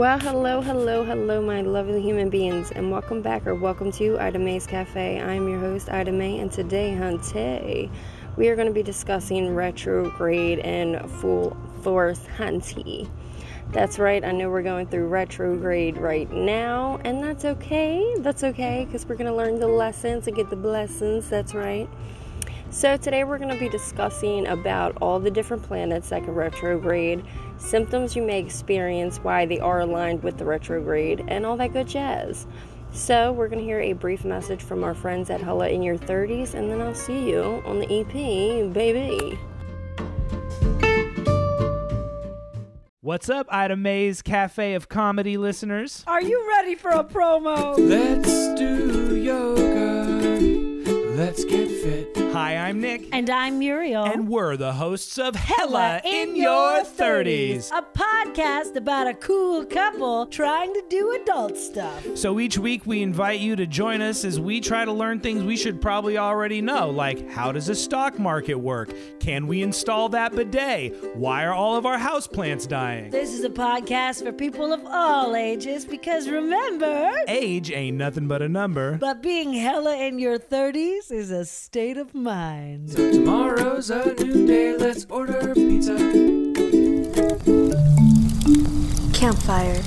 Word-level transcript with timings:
Well, 0.00 0.18
hello, 0.18 0.62
hello, 0.62 1.04
hello, 1.04 1.42
my 1.42 1.60
lovely 1.60 2.00
human 2.00 2.30
beings, 2.30 2.70
and 2.70 2.90
welcome 2.90 3.20
back 3.20 3.46
or 3.46 3.54
welcome 3.54 3.92
to 3.92 4.18
Ida 4.18 4.38
May's 4.38 4.66
Cafe. 4.66 5.20
I'm 5.20 5.46
your 5.46 5.60
host, 5.60 5.90
Ida 5.90 6.10
May, 6.10 6.38
and 6.38 6.50
today, 6.50 6.96
Hunty, 6.98 7.90
we 8.34 8.48
are 8.48 8.56
going 8.56 8.66
to 8.66 8.72
be 8.72 8.82
discussing 8.82 9.54
retrograde 9.54 10.60
and 10.60 11.06
full 11.20 11.54
force 11.82 12.20
Hunty. 12.38 13.10
That's 13.72 13.98
right, 13.98 14.24
I 14.24 14.32
know 14.32 14.48
we're 14.48 14.62
going 14.62 14.86
through 14.86 15.08
retrograde 15.08 15.98
right 15.98 16.32
now, 16.32 16.98
and 17.04 17.22
that's 17.22 17.44
okay. 17.44 18.14
That's 18.20 18.42
okay 18.42 18.86
because 18.86 19.04
we're 19.06 19.16
going 19.16 19.30
to 19.30 19.36
learn 19.36 19.60
the 19.60 19.68
lessons 19.68 20.26
and 20.26 20.34
get 20.34 20.48
the 20.48 20.56
blessings. 20.56 21.28
That's 21.28 21.52
right. 21.52 21.90
So, 22.72 22.96
today 22.96 23.24
we're 23.24 23.38
going 23.38 23.52
to 23.52 23.58
be 23.58 23.68
discussing 23.68 24.46
about 24.46 24.96
all 25.02 25.18
the 25.18 25.30
different 25.30 25.64
planets 25.64 26.10
that 26.10 26.22
can 26.22 26.32
retrograde, 26.34 27.24
symptoms 27.58 28.14
you 28.14 28.22
may 28.22 28.38
experience, 28.38 29.18
why 29.18 29.44
they 29.44 29.58
are 29.58 29.80
aligned 29.80 30.22
with 30.22 30.38
the 30.38 30.44
retrograde, 30.44 31.24
and 31.26 31.44
all 31.44 31.56
that 31.56 31.72
good 31.72 31.88
jazz. 31.88 32.46
So, 32.92 33.32
we're 33.32 33.48
going 33.48 33.58
to 33.58 33.64
hear 33.64 33.80
a 33.80 33.92
brief 33.92 34.24
message 34.24 34.62
from 34.62 34.84
our 34.84 34.94
friends 34.94 35.30
at 35.30 35.40
Hella 35.40 35.68
in 35.68 35.82
Your 35.82 35.98
30s, 35.98 36.54
and 36.54 36.70
then 36.70 36.80
I'll 36.80 36.94
see 36.94 37.28
you 37.28 37.60
on 37.66 37.80
the 37.80 37.90
EP, 37.90 38.72
baby. 38.72 39.36
What's 43.00 43.28
up, 43.28 43.48
Ida 43.50 43.74
May's 43.74 44.22
Cafe 44.22 44.74
of 44.74 44.88
Comedy 44.88 45.36
listeners? 45.36 46.04
Are 46.06 46.22
you 46.22 46.46
ready 46.48 46.76
for 46.76 46.90
a 46.90 47.02
promo? 47.02 47.74
Let's 47.76 48.54
do 48.60 49.16
yoga. 49.16 49.59
Let's 52.40 52.52
get 52.52 52.60
fit. 52.60 52.60
Hi, 52.60 52.68
I'm 52.68 52.80
Nick. 52.80 53.08
And 53.12 53.30
I'm 53.30 53.58
Muriel. 53.58 54.04
And 54.04 54.28
we're 54.28 54.56
the 54.56 54.72
hosts 54.72 55.18
of 55.18 55.36
Hella 55.36 56.00
in, 56.04 56.36
Your 56.36 56.82
30s. 56.82 57.70
A 57.72 57.82
podcast 58.04 58.76
about 58.76 59.06
a 59.06 59.12
cool 59.14 59.62
couple 59.66 60.24
trying 60.26 60.72
to 60.72 60.82
do 60.88 61.12
adult 61.22 61.56
stuff. 61.56 62.16
So 62.16 62.40
each 62.40 62.56
week 62.56 62.86
we 62.86 63.02
invite 63.02 63.40
you 63.40 63.56
to 63.56 63.66
join 63.66 64.00
us 64.00 64.24
as 64.24 64.40
we 64.40 64.60
try 64.60 64.86
to 64.86 64.92
learn 64.92 65.20
things 65.20 65.42
we 65.44 65.56
should 65.56 65.82
probably 65.82 66.16
already 66.16 66.62
know, 66.62 66.88
like 66.88 67.28
how 67.30 67.52
does 67.52 67.68
a 67.68 67.74
stock 67.74 68.18
market 68.18 68.54
work? 68.54 68.90
Can 69.20 69.46
we 69.46 69.62
install 69.62 70.08
that 70.10 70.34
bidet? 70.34 71.14
Why 71.14 71.44
are 71.44 71.52
all 71.52 71.76
of 71.76 71.84
our 71.84 71.98
houseplants 71.98 72.66
dying? 72.66 73.10
This 73.10 73.34
is 73.34 73.44
a 73.44 73.50
podcast 73.50 74.24
for 74.24 74.32
people 74.32 74.72
of 74.72 74.80
all 74.86 75.36
ages 75.36 75.84
because 75.84 76.28
remember, 76.28 77.12
Age 77.28 77.70
ain't 77.70 77.98
nothing 77.98 78.26
but 78.26 78.40
a 78.40 78.48
number. 78.48 78.96
but 78.96 79.22
being 79.22 79.52
hella 79.52 79.96
in 79.98 80.18
your 80.18 80.38
30s 80.38 81.12
is 81.12 81.30
a 81.30 81.44
state 81.44 81.98
of 81.98 82.14
mind. 82.14 82.90
So 82.92 83.12
tomorrow's 83.12 83.90
a 83.90 84.14
new 84.14 84.46
day. 84.46 84.74
Let's 84.76 85.04
order 85.10 85.52
pizza. 85.54 85.98
Campfire. 89.20 89.82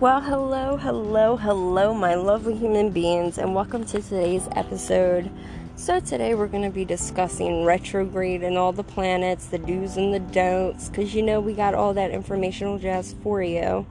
Well, 0.00 0.22
hello, 0.22 0.78
hello, 0.78 1.36
hello, 1.36 1.92
my 1.92 2.14
lovely 2.14 2.54
human 2.54 2.88
beings, 2.88 3.36
and 3.36 3.54
welcome 3.54 3.84
to 3.84 4.00
today's 4.00 4.48
episode. 4.52 5.30
So, 5.76 6.00
today 6.00 6.34
we're 6.34 6.46
going 6.46 6.62
to 6.62 6.70
be 6.70 6.86
discussing 6.86 7.66
retrograde 7.66 8.42
and 8.42 8.56
all 8.56 8.72
the 8.72 8.82
planets, 8.82 9.48
the 9.48 9.58
do's 9.58 9.98
and 9.98 10.14
the 10.14 10.20
don'ts, 10.20 10.88
because 10.88 11.14
you 11.14 11.20
know 11.20 11.38
we 11.38 11.52
got 11.52 11.74
all 11.74 11.92
that 11.92 12.12
informational 12.12 12.78
jazz 12.78 13.14
for 13.22 13.42
you. 13.42 13.84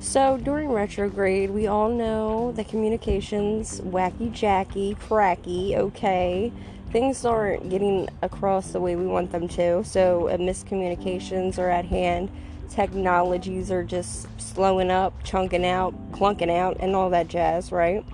So, 0.00 0.36
during 0.36 0.70
retrograde, 0.70 1.50
we 1.50 1.66
all 1.66 1.88
know 1.88 2.52
the 2.52 2.64
communications 2.64 3.80
wacky 3.80 4.32
jacky, 4.32 4.94
cracky, 4.94 5.76
okay. 5.76 6.52
Things 6.90 7.24
aren't 7.24 7.68
getting 7.68 8.08
across 8.22 8.70
the 8.70 8.80
way 8.80 8.96
we 8.96 9.06
want 9.06 9.32
them 9.32 9.48
to, 9.48 9.84
so 9.84 10.28
uh, 10.28 10.36
miscommunications 10.38 11.58
are 11.58 11.68
at 11.68 11.84
hand 11.84 12.30
technologies 12.68 13.70
are 13.70 13.82
just 13.82 14.28
slowing 14.40 14.90
up, 14.90 15.12
chunking 15.24 15.64
out, 15.64 15.94
clunking 16.12 16.50
out, 16.50 16.76
and 16.80 16.94
all 16.94 17.10
that 17.10 17.28
jazz, 17.28 17.72
right? 17.72 18.04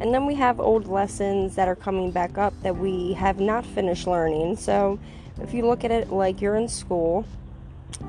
And 0.00 0.14
then 0.14 0.26
we 0.26 0.34
have 0.36 0.60
old 0.60 0.88
lessons 0.88 1.56
that 1.56 1.68
are 1.68 1.76
coming 1.76 2.10
back 2.10 2.38
up 2.38 2.54
that 2.62 2.76
we 2.76 3.12
have 3.14 3.38
not 3.38 3.66
finished 3.66 4.06
learning. 4.06 4.56
So 4.56 4.98
if 5.42 5.52
you 5.52 5.66
look 5.66 5.84
at 5.84 5.90
it 5.90 6.10
like 6.10 6.40
you're 6.40 6.56
in 6.56 6.68
school, 6.68 7.26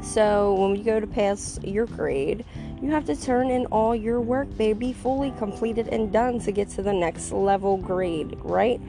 so 0.01 0.53
when 0.53 0.75
you 0.75 0.83
go 0.83 0.99
to 0.99 1.07
pass 1.07 1.59
your 1.63 1.85
grade, 1.85 2.45
you 2.81 2.91
have 2.91 3.05
to 3.05 3.15
turn 3.15 3.51
in 3.51 3.65
all 3.67 3.95
your 3.95 4.19
work, 4.19 4.55
baby, 4.57 4.93
fully 4.93 5.31
completed 5.37 5.87
and 5.87 6.11
done 6.11 6.39
to 6.39 6.51
get 6.51 6.69
to 6.71 6.81
the 6.81 6.93
next 6.93 7.31
level 7.31 7.77
grade, 7.77 8.37
right? 8.41 8.81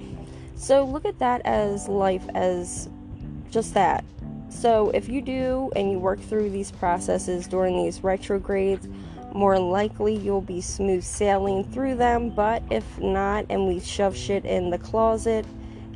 So 0.57 0.85
look 0.85 1.05
at 1.05 1.19
that 1.19 1.43
as 1.45 1.89
life 1.89 2.25
as 2.35 2.89
just 3.51 3.75
that 3.75 4.05
so, 4.53 4.91
if 4.91 5.09
you 5.09 5.23
do 5.23 5.71
and 5.75 5.91
you 5.91 5.99
work 5.99 6.21
through 6.21 6.51
these 6.51 6.71
processes 6.71 7.47
during 7.47 7.83
these 7.83 8.05
retrogrades, 8.05 8.87
more 9.35 9.59
likely 9.59 10.15
you'll 10.15 10.43
be 10.43 10.61
smooth 10.61 11.03
sailing 11.03 11.65
through 11.65 11.97
them. 11.97 12.31
But 12.31 12.63
if 12.71 12.99
not, 12.99 13.47
and 13.49 13.67
we 13.67 13.81
shove 13.81 14.17
shit 14.17 14.45
in 14.45 14.71
the 14.71 14.79
closet 14.79 15.47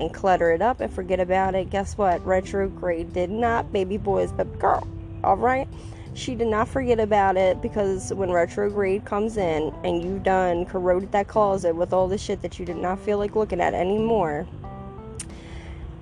and 0.01 0.13
clutter 0.13 0.51
it 0.53 0.63
up 0.63 0.81
and 0.81 0.93
forget 0.93 1.21
about 1.21 1.55
it, 1.55 1.71
guess 1.71 1.99
what? 1.99 2.25
Retrograde 2.27 3.13
did 3.13 3.31
not, 3.31 3.73
baby 3.73 3.99
boys, 3.99 4.33
but 4.33 4.59
girl, 4.59 4.89
all 5.23 5.37
right? 5.37 5.69
She 6.17 6.35
did 6.35 6.47
not 6.47 6.67
forget 6.67 6.99
about 6.99 7.37
it 7.37 7.61
because 7.61 8.11
when 8.15 8.33
retrograde 8.33 9.05
comes 9.05 9.37
in 9.37 9.75
and 9.85 10.03
you 10.03 10.19
done 10.19 10.65
corroded 10.65 11.13
that 11.13 11.29
closet 11.29 11.77
with 11.77 11.93
all 11.93 12.09
the 12.09 12.17
shit 12.17 12.41
that 12.41 12.59
you 12.59 12.65
did 12.65 12.79
not 12.79 12.99
feel 12.99 13.19
like 13.19 13.37
looking 13.37 13.61
at 13.61 13.75
anymore, 13.75 14.47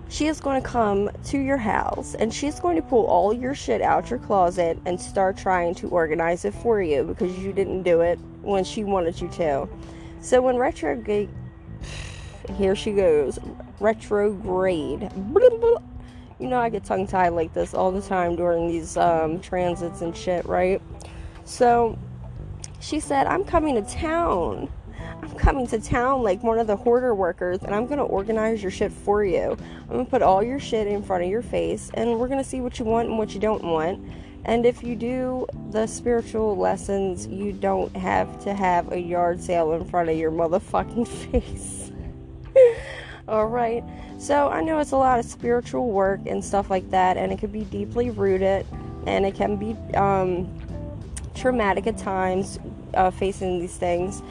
she 0.08 0.28
is 0.28 0.38
going 0.38 0.62
to 0.62 0.66
come 0.66 1.10
to 1.24 1.38
your 1.38 1.56
house 1.56 2.14
and 2.14 2.32
she's 2.32 2.60
going 2.60 2.76
to 2.76 2.82
pull 2.82 3.04
all 3.06 3.32
your 3.32 3.56
shit 3.56 3.82
out 3.82 4.08
your 4.08 4.20
closet 4.20 4.78
and 4.86 5.00
start 5.00 5.36
trying 5.36 5.74
to 5.74 5.88
organize 5.88 6.44
it 6.44 6.54
for 6.54 6.80
you 6.80 7.02
because 7.02 7.36
you 7.40 7.52
didn't 7.52 7.82
do 7.82 8.00
it 8.00 8.20
when 8.42 8.62
she 8.62 8.84
wanted 8.84 9.20
you 9.20 9.28
to. 9.30 9.68
So 10.20 10.40
when 10.40 10.58
retrograde, 10.58 11.28
here 12.56 12.76
she 12.76 12.92
goes, 12.92 13.40
retrograde. 13.80 15.10
You 16.38 16.48
know 16.48 16.58
I 16.58 16.68
get 16.68 16.84
tongue 16.84 17.06
tied 17.06 17.30
like 17.30 17.54
this 17.54 17.74
all 17.74 17.92
the 17.92 18.02
time 18.02 18.36
during 18.36 18.68
these 18.68 18.96
um, 18.96 19.40
transits 19.40 20.00
and 20.00 20.16
shit, 20.16 20.44
right? 20.46 20.82
So 21.44 21.98
she 22.80 23.00
said, 23.00 23.26
"I'm 23.26 23.44
coming 23.44 23.74
to 23.76 23.82
town." 23.82 24.68
I'm 25.22 25.34
coming 25.36 25.66
to 25.68 25.80
town 25.80 26.22
like 26.22 26.42
one 26.42 26.58
of 26.58 26.66
the 26.66 26.76
hoarder 26.76 27.14
workers 27.14 27.58
and 27.62 27.74
I'm 27.74 27.86
to 27.98 28.04
organize 28.04 28.62
your 28.62 28.70
shit 28.70 28.92
for 28.92 29.24
you. 29.24 29.56
I'm 29.90 30.04
to 30.04 30.10
put 30.10 30.22
all 30.22 30.42
your 30.42 30.58
shit 30.58 30.86
in 30.86 31.02
front 31.02 31.24
of 31.24 31.30
your 31.30 31.40
face 31.42 31.90
and 31.94 32.18
we're 32.18 32.28
to 32.42 32.48
see 32.48 32.60
what 32.60 32.78
you 32.78 32.84
want 32.84 33.08
and 33.08 33.16
what 33.16 33.32
you 33.32 33.40
don't 33.40 33.64
want. 33.64 34.06
And 34.44 34.66
if 34.66 34.82
you 34.82 34.94
do 34.96 35.46
the 35.70 35.86
spiritual 35.86 36.56
lessons, 36.56 37.26
you 37.26 37.52
don't 37.52 37.96
have 37.96 38.42
to 38.44 38.52
have 38.52 38.92
a 38.92 38.98
yard 38.98 39.40
sale 39.40 39.72
in 39.72 39.84
front 39.86 40.10
of 40.10 40.16
your 40.18 40.30
motherfucking 40.30 41.08
face. 41.30 41.83
All 43.28 43.46
right. 43.46 43.82
So 44.18 44.48
I 44.48 44.62
know 44.62 44.78
it's 44.78 44.92
a 44.92 44.96
lot 44.96 45.18
of 45.18 45.24
spiritual 45.24 45.90
work 45.90 46.20
and 46.26 46.44
stuff 46.44 46.70
like 46.70 46.90
that, 46.90 47.16
and 47.16 47.32
it 47.32 47.38
can 47.38 47.50
be 47.50 47.64
deeply 47.64 48.10
rooted 48.10 48.66
and 49.06 49.26
it 49.26 49.34
can 49.34 49.56
be 49.56 49.76
um, 49.96 50.48
traumatic 51.34 51.86
at 51.86 51.98
times 51.98 52.58
uh, 52.94 53.10
facing 53.10 53.60
these 53.60 53.76
things. 53.76 54.22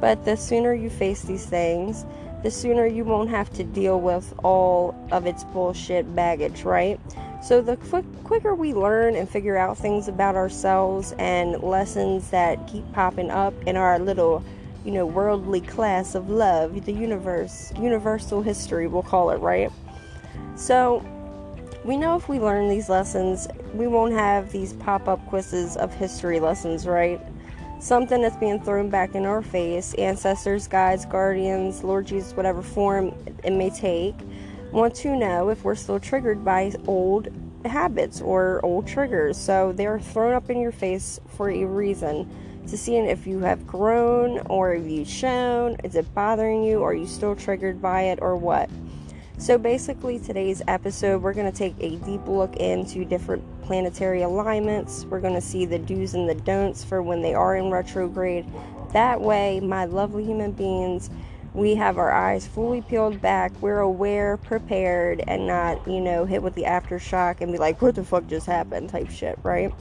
But 0.00 0.24
the 0.24 0.36
sooner 0.36 0.72
you 0.72 0.88
face 0.88 1.22
these 1.22 1.44
things, 1.46 2.06
the 2.42 2.50
sooner 2.50 2.86
you 2.86 3.04
won't 3.04 3.28
have 3.28 3.50
to 3.54 3.64
deal 3.64 4.00
with 4.00 4.32
all 4.42 4.94
of 5.12 5.26
its 5.26 5.44
bullshit 5.44 6.14
baggage, 6.14 6.62
right? 6.62 6.98
So 7.42 7.60
the 7.60 7.76
quick, 7.76 8.04
quicker 8.24 8.54
we 8.54 8.72
learn 8.72 9.14
and 9.14 9.28
figure 9.28 9.56
out 9.56 9.78
things 9.78 10.08
about 10.08 10.36
ourselves 10.36 11.12
and 11.18 11.62
lessons 11.62 12.30
that 12.30 12.66
keep 12.66 12.90
popping 12.92 13.30
up 13.30 13.54
in 13.66 13.76
our 13.76 13.98
little, 13.98 14.44
you 14.84 14.92
know, 14.92 15.06
worldly 15.06 15.60
class 15.60 16.14
of 16.14 16.30
love, 16.30 16.84
the 16.84 16.92
universe, 16.92 17.72
universal 17.78 18.42
history, 18.42 18.86
we'll 18.86 19.02
call 19.02 19.30
it, 19.30 19.38
right? 19.38 19.70
So 20.56 21.04
we 21.84 21.96
know 21.96 22.16
if 22.16 22.28
we 22.28 22.38
learn 22.38 22.68
these 22.68 22.88
lessons, 22.88 23.48
we 23.74 23.86
won't 23.86 24.12
have 24.12 24.52
these 24.52 24.72
pop 24.74 25.08
up 25.08 25.24
quizzes 25.26 25.76
of 25.76 25.92
history 25.94 26.40
lessons, 26.40 26.86
right? 26.86 27.20
something 27.80 28.20
that's 28.20 28.36
being 28.36 28.60
thrown 28.60 28.90
back 28.90 29.14
in 29.14 29.24
our 29.24 29.42
face, 29.42 29.94
ancestors, 29.94 30.68
guides, 30.68 31.06
guardians, 31.06 31.82
Lord 31.82 32.06
Jesus, 32.06 32.36
whatever 32.36 32.62
form 32.62 33.14
it 33.42 33.52
may 33.52 33.70
take, 33.70 34.14
want 34.70 34.94
to 34.96 35.16
know 35.16 35.48
if 35.48 35.64
we're 35.64 35.74
still 35.74 35.98
triggered 35.98 36.44
by 36.44 36.72
old 36.86 37.28
habits 37.64 38.20
or 38.20 38.64
old 38.64 38.86
triggers. 38.86 39.36
So 39.36 39.72
they're 39.72 39.98
thrown 39.98 40.34
up 40.34 40.50
in 40.50 40.60
your 40.60 40.72
face 40.72 41.18
for 41.36 41.50
a 41.50 41.64
reason 41.64 42.30
to 42.68 42.76
see 42.76 42.96
if 42.96 43.26
you 43.26 43.40
have 43.40 43.66
grown 43.66 44.38
or 44.46 44.74
have 44.74 44.86
you 44.86 45.04
shown, 45.04 45.76
is 45.84 45.94
it 45.94 46.14
bothering 46.14 46.62
you, 46.62 46.80
or 46.80 46.90
are 46.90 46.94
you 46.94 47.06
still 47.06 47.34
triggered 47.34 47.80
by 47.80 48.02
it, 48.02 48.18
or 48.22 48.36
what? 48.36 48.70
So, 49.38 49.56
basically, 49.56 50.18
today's 50.18 50.60
episode, 50.68 51.22
we're 51.22 51.32
going 51.32 51.50
to 51.50 51.58
take 51.58 51.74
a 51.80 51.96
deep 51.96 52.26
look 52.26 52.56
into 52.56 53.06
different 53.06 53.42
planetary 53.62 54.22
alignments. 54.22 55.06
We're 55.06 55.20
going 55.20 55.34
to 55.34 55.40
see 55.40 55.64
the 55.64 55.78
do's 55.78 56.12
and 56.12 56.28
the 56.28 56.34
don'ts 56.34 56.84
for 56.84 57.02
when 57.02 57.22
they 57.22 57.32
are 57.32 57.56
in 57.56 57.70
retrograde. 57.70 58.46
That 58.92 59.20
way, 59.20 59.60
my 59.60 59.86
lovely 59.86 60.24
human 60.24 60.52
beings, 60.52 61.08
we 61.54 61.74
have 61.74 61.98
our 61.98 62.12
eyes 62.12 62.46
fully 62.46 62.82
peeled 62.82 63.20
back, 63.20 63.52
we're 63.60 63.80
aware, 63.80 64.36
prepared, 64.36 65.22
and 65.26 65.46
not, 65.46 65.86
you 65.88 66.00
know, 66.00 66.24
hit 66.24 66.42
with 66.42 66.54
the 66.54 66.64
aftershock 66.64 67.40
and 67.40 67.50
be 67.50 67.58
like, 67.58 67.80
what 67.80 67.94
the 67.94 68.04
fuck 68.04 68.26
just 68.26 68.46
happened 68.46 68.90
type 68.90 69.10
shit, 69.10 69.38
right? 69.42 69.72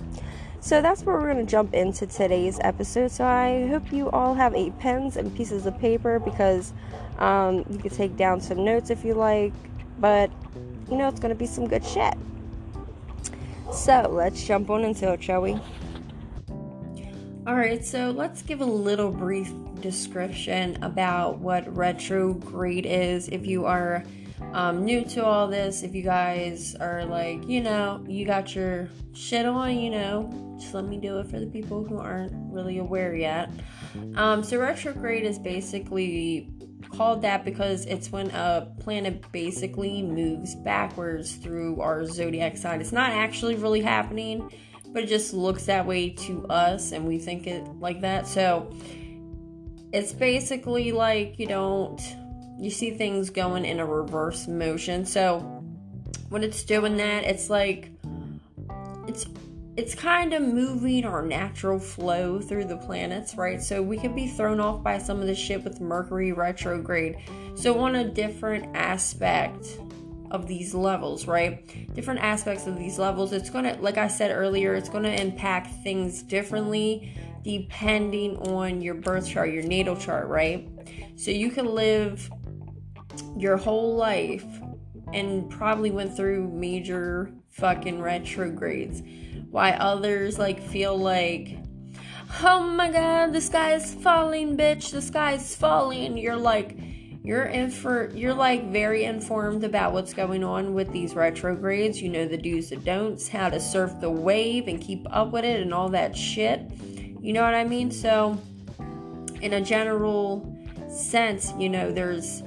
So 0.62 0.82
that's 0.82 1.04
where 1.04 1.16
we're 1.16 1.32
going 1.34 1.46
to 1.46 1.50
jump 1.50 1.74
into 1.74 2.06
today's 2.06 2.60
episode. 2.62 3.12
So 3.12 3.26
I 3.26 3.68
hope 3.68 3.94
you 3.94 4.10
all 4.12 4.34
have 4.34 4.54
eight 4.56 4.78
pens 4.78 5.16
and 5.16 5.36
pieces 5.36 5.66
of 5.66 5.80
paper 5.80 6.20
because 6.20 6.74
um, 7.18 7.66
you 7.70 7.78
can 7.78 7.90
take 7.90 8.18
down 8.18 8.42
some 8.42 8.64
notes 8.66 8.90
if 8.90 9.06
you 9.06 9.14
like, 9.14 9.54
but 10.00 10.30
you 10.90 10.98
know, 10.98 11.08
it's 11.08 11.20
going 11.20 11.34
to 11.34 11.40
be 11.40 11.46
some 11.46 11.68
good 11.68 11.86
shit. 11.86 12.14
So 13.72 14.10
let's 14.12 14.44
jump 14.44 14.70
on 14.70 14.84
into 14.84 15.12
it, 15.14 15.24
shall 15.24 15.42
we? 15.42 15.58
Alright, 17.48 17.86
so 17.86 18.12
let's 18.12 18.42
give 18.42 18.62
a 18.62 18.66
little 18.66 19.12
brief 19.12 19.52
description 19.80 20.78
about 20.84 21.40
what 21.40 21.74
retrograde 21.76 22.86
is. 22.86 23.30
If 23.30 23.48
you 23.48 23.66
are 23.66 24.04
um, 24.54 24.84
new 24.84 25.04
to 25.06 25.26
all 25.26 25.48
this, 25.48 25.84
if 25.84 25.94
you 25.94 26.02
guys 26.02 26.76
are 26.76 27.06
like, 27.06 27.48
you 27.48 27.62
know, 27.62 28.04
you 28.08 28.26
got 28.26 28.56
your 28.56 28.90
shit 29.14 29.46
on, 29.46 29.78
you 29.78 29.90
know, 29.90 30.58
just 30.60 30.74
let 30.74 30.86
me 30.86 30.98
do 30.98 31.20
it 31.20 31.28
for 31.28 31.40
the 31.40 31.46
people 31.46 31.84
who 31.84 31.98
aren't 31.98 32.34
really 32.52 32.80
aware 32.80 33.16
yet. 33.16 33.50
Um, 34.16 34.44
so, 34.44 34.58
retrograde 34.58 35.24
is 35.24 35.40
basically 35.40 36.50
called 36.90 37.22
that 37.22 37.46
because 37.46 37.86
it's 37.86 38.12
when 38.12 38.30
a 38.32 38.68
planet 38.80 39.32
basically 39.32 40.02
moves 40.02 40.56
backwards 40.56 41.36
through 41.36 41.80
our 41.82 42.06
zodiac 42.06 42.58
sign. 42.58 42.82
It's 42.82 42.92
not 42.92 43.12
actually 43.12 43.56
really 43.56 43.82
happening, 43.82 44.52
but 44.88 45.04
it 45.04 45.08
just 45.08 45.34
looks 45.34 45.66
that 45.66 45.86
way 45.86 46.10
to 46.10 46.46
us 46.48 46.92
and 46.92 47.06
we 47.06 47.20
think 47.20 47.48
it 47.48 47.64
like 47.80 48.02
that. 48.02 48.28
So 48.28 48.74
it's 49.92 50.14
basically 50.14 50.92
like 50.92 51.38
you 51.38 51.48
don't 51.48 52.02
you 52.60 52.70
see 52.70 52.92
things 52.92 53.30
going 53.30 53.66
in 53.66 53.80
a 53.80 53.86
reverse 53.86 54.48
motion. 54.48 55.06
So 55.06 55.40
when 56.30 56.44
it's 56.44 56.64
doing 56.64 56.98
that, 56.98 57.24
it's 57.24 57.50
like 57.50 57.92
it's 59.08 59.26
it's 59.78 59.96
kind 59.96 60.34
of 60.34 60.42
moving 60.42 61.06
our 61.06 61.22
natural 61.22 61.80
flow 61.80 62.42
through 62.42 62.66
the 62.66 62.76
planets, 62.76 63.36
right? 63.36 63.62
So 63.62 63.82
we 63.82 63.98
could 63.98 64.14
be 64.14 64.28
thrown 64.28 64.60
off 64.60 64.84
by 64.84 64.98
some 64.98 65.22
of 65.22 65.28
the 65.28 65.36
shit 65.36 65.64
with 65.64 65.80
Mercury 65.80 66.34
retrograde. 66.34 67.18
So 67.56 67.80
on 67.80 67.96
a 67.96 68.04
different 68.04 68.76
aspect 68.76 69.80
of 70.32 70.48
these 70.48 70.76
levels, 70.76 71.28
right? 71.28 71.96
Different 71.96 72.20
aspects 72.20 72.68
of 72.68 72.78
these 72.78 73.00
levels, 73.00 73.32
it's 73.32 73.50
going 73.50 73.64
to 73.64 73.82
like 73.82 73.98
I 73.98 74.10
said 74.10 74.32
earlier, 74.32 74.76
it's 74.76 74.90
going 74.90 75.06
to 75.06 75.22
impact 75.22 75.74
things 75.82 76.24
differently 76.24 77.14
depending 77.42 78.36
on 78.50 78.82
your 78.82 78.96
birth 78.96 79.28
chart, 79.28 79.50
your 79.50 79.64
natal 79.64 79.96
chart, 79.96 80.28
right? 80.28 80.68
So 81.16 81.32
you 81.32 81.52
can 81.52 81.66
live 81.66 82.30
your 83.38 83.58
whole 83.58 83.96
life 83.96 84.46
and 85.14 85.50
probably 85.50 85.92
went 85.92 86.16
through 86.16 86.48
major 86.50 87.32
fucking 87.50 88.02
retrogrades 88.02 89.02
why 89.50 89.72
others 89.72 90.38
like 90.38 90.62
feel 90.62 90.98
like 90.98 91.58
oh 92.44 92.60
my 92.60 92.92
god 92.92 93.34
the 93.34 93.42
sky 93.42 93.74
is 93.74 93.94
falling 93.96 94.56
bitch 94.56 94.92
the 94.92 95.02
sky 95.02 95.34
is 95.34 95.56
falling. 95.56 96.18
You're 96.18 96.36
like 96.36 96.78
you're 97.24 97.46
in 97.46 97.70
for 97.70 98.10
you're 98.12 98.34
like 98.34 98.72
very 98.72 99.04
informed 99.04 99.64
about 99.64 99.92
what's 99.92 100.14
going 100.14 100.44
on 100.44 100.74
with 100.74 100.92
these 100.92 101.16
retrogrades 101.16 102.02
you 102.02 102.10
know 102.10 102.28
the 102.28 102.38
do's 102.38 102.72
and 102.72 102.84
don'ts 102.86 103.28
how 103.28 103.50
to 103.50 103.60
surf 103.60 103.94
the 104.00 104.10
wave 104.10 104.68
and 104.68 104.80
keep 104.80 105.06
up 105.12 105.32
with 105.32 105.44
it 105.44 105.60
and 105.62 105.74
all 105.74 105.90
that 105.90 106.16
shit. 106.16 106.62
You 107.22 107.34
know 107.34 107.44
what 107.44 107.54
i 107.54 107.66
mean? 107.66 107.92
So 107.92 108.42
in 109.42 109.54
a 109.54 109.62
general 109.62 110.56
sense 110.90 111.54
you 111.58 111.70
know 111.70 111.92
there's 111.92 112.42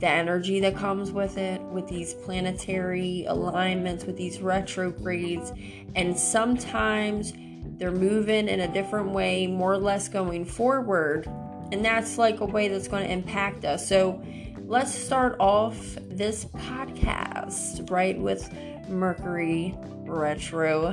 the 0.00 0.08
energy 0.08 0.60
that 0.60 0.76
comes 0.76 1.12
with 1.12 1.38
it, 1.38 1.60
with 1.62 1.86
these 1.88 2.14
planetary 2.14 3.24
alignments, 3.26 4.04
with 4.04 4.16
these 4.16 4.40
retrogrades, 4.40 5.52
and 5.94 6.18
sometimes 6.18 7.32
they're 7.78 7.90
moving 7.90 8.48
in 8.48 8.60
a 8.60 8.72
different 8.72 9.10
way, 9.10 9.46
more 9.46 9.72
or 9.72 9.78
less 9.78 10.08
going 10.08 10.44
forward, 10.44 11.26
and 11.72 11.84
that's 11.84 12.18
like 12.18 12.40
a 12.40 12.44
way 12.44 12.68
that's 12.68 12.88
going 12.88 13.04
to 13.04 13.10
impact 13.12 13.64
us. 13.64 13.88
So 13.88 14.22
let's 14.66 14.94
start 14.94 15.36
off 15.40 15.96
this 16.08 16.44
podcast, 16.44 17.90
right, 17.90 18.18
with 18.18 18.52
Mercury 18.88 19.74
retrograde, 20.06 20.92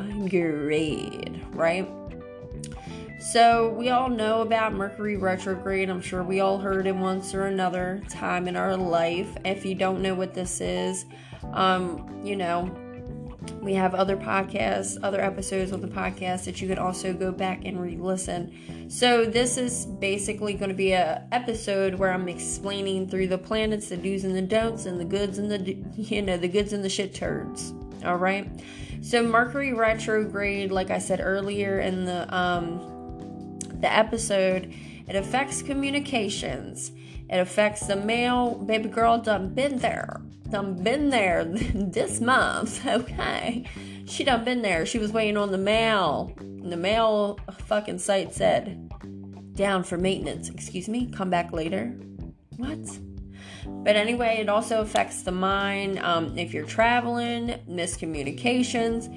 right? 1.51 1.87
So, 3.21 3.69
we 3.69 3.89
all 3.89 4.09
know 4.09 4.41
about 4.41 4.73
Mercury 4.73 5.15
retrograde. 5.15 5.91
I'm 5.91 6.01
sure 6.01 6.23
we 6.23 6.39
all 6.39 6.57
heard 6.57 6.87
it 6.87 6.95
once 6.95 7.35
or 7.35 7.45
another 7.45 8.01
time 8.09 8.47
in 8.47 8.55
our 8.55 8.75
life. 8.75 9.37
If 9.45 9.63
you 9.63 9.75
don't 9.75 10.01
know 10.01 10.15
what 10.15 10.33
this 10.33 10.59
is, 10.59 11.05
um, 11.53 12.19
you 12.23 12.35
know, 12.35 12.75
we 13.61 13.75
have 13.75 13.93
other 13.93 14.17
podcasts, 14.17 14.97
other 15.03 15.21
episodes 15.21 15.71
on 15.71 15.81
the 15.81 15.87
podcast 15.87 16.45
that 16.45 16.63
you 16.63 16.67
could 16.67 16.79
also 16.79 17.13
go 17.13 17.31
back 17.31 17.63
and 17.63 17.79
re-listen. 17.79 18.89
So 18.89 19.23
this 19.25 19.55
is 19.55 19.85
basically 19.85 20.55
going 20.55 20.69
to 20.69 20.75
be 20.75 20.93
a 20.93 21.23
episode 21.31 21.93
where 21.93 22.11
I'm 22.11 22.27
explaining 22.27 23.07
through 23.07 23.27
the 23.27 23.37
planets, 23.37 23.89
the 23.89 23.97
do's 23.97 24.23
and 24.23 24.35
the 24.35 24.41
don'ts, 24.41 24.87
and 24.87 24.99
the 24.99 25.05
goods 25.05 25.37
and 25.37 25.51
the 25.51 25.77
you 25.95 26.23
know 26.23 26.37
the 26.37 26.47
goods 26.47 26.73
and 26.73 26.83
the 26.83 26.89
shit 26.89 27.13
turds. 27.13 27.71
All 28.03 28.17
right. 28.17 28.49
So 29.01 29.21
Mercury 29.21 29.73
retrograde, 29.73 30.71
like 30.71 30.89
I 30.89 30.97
said 30.97 31.21
earlier 31.21 31.79
in 31.81 32.05
the 32.05 32.35
um, 32.35 33.00
the 33.81 33.93
episode, 33.93 34.73
it 35.07 35.15
affects 35.15 35.61
communications. 35.61 36.91
It 37.29 37.37
affects 37.37 37.87
the 37.87 37.95
male 37.95 38.55
baby 38.55 38.89
girl 38.89 39.17
done 39.17 39.53
been 39.53 39.79
there. 39.79 40.21
Done 40.49 40.83
been 40.83 41.09
there 41.09 41.45
this 41.73 42.19
month. 42.21 42.85
Okay. 42.85 43.65
She 44.05 44.23
done 44.25 44.43
been 44.43 44.61
there. 44.61 44.85
She 44.85 44.99
was 44.99 45.13
waiting 45.13 45.37
on 45.37 45.51
the 45.51 45.57
mail. 45.57 46.33
And 46.39 46.71
the 46.71 46.77
mail 46.77 47.39
fucking 47.65 47.99
site 47.99 48.33
said, 48.33 48.89
down 49.55 49.83
for 49.83 49.97
maintenance. 49.97 50.49
Excuse 50.49 50.89
me, 50.89 51.09
come 51.11 51.29
back 51.29 51.53
later. 51.53 51.95
What? 52.57 52.79
But 53.65 53.95
anyway, 53.95 54.37
it 54.41 54.49
also 54.49 54.81
affects 54.81 55.23
the 55.23 55.31
mind. 55.31 55.99
Um, 55.99 56.37
if 56.37 56.53
you're 56.53 56.65
traveling, 56.65 57.59
miscommunications, 57.69 59.07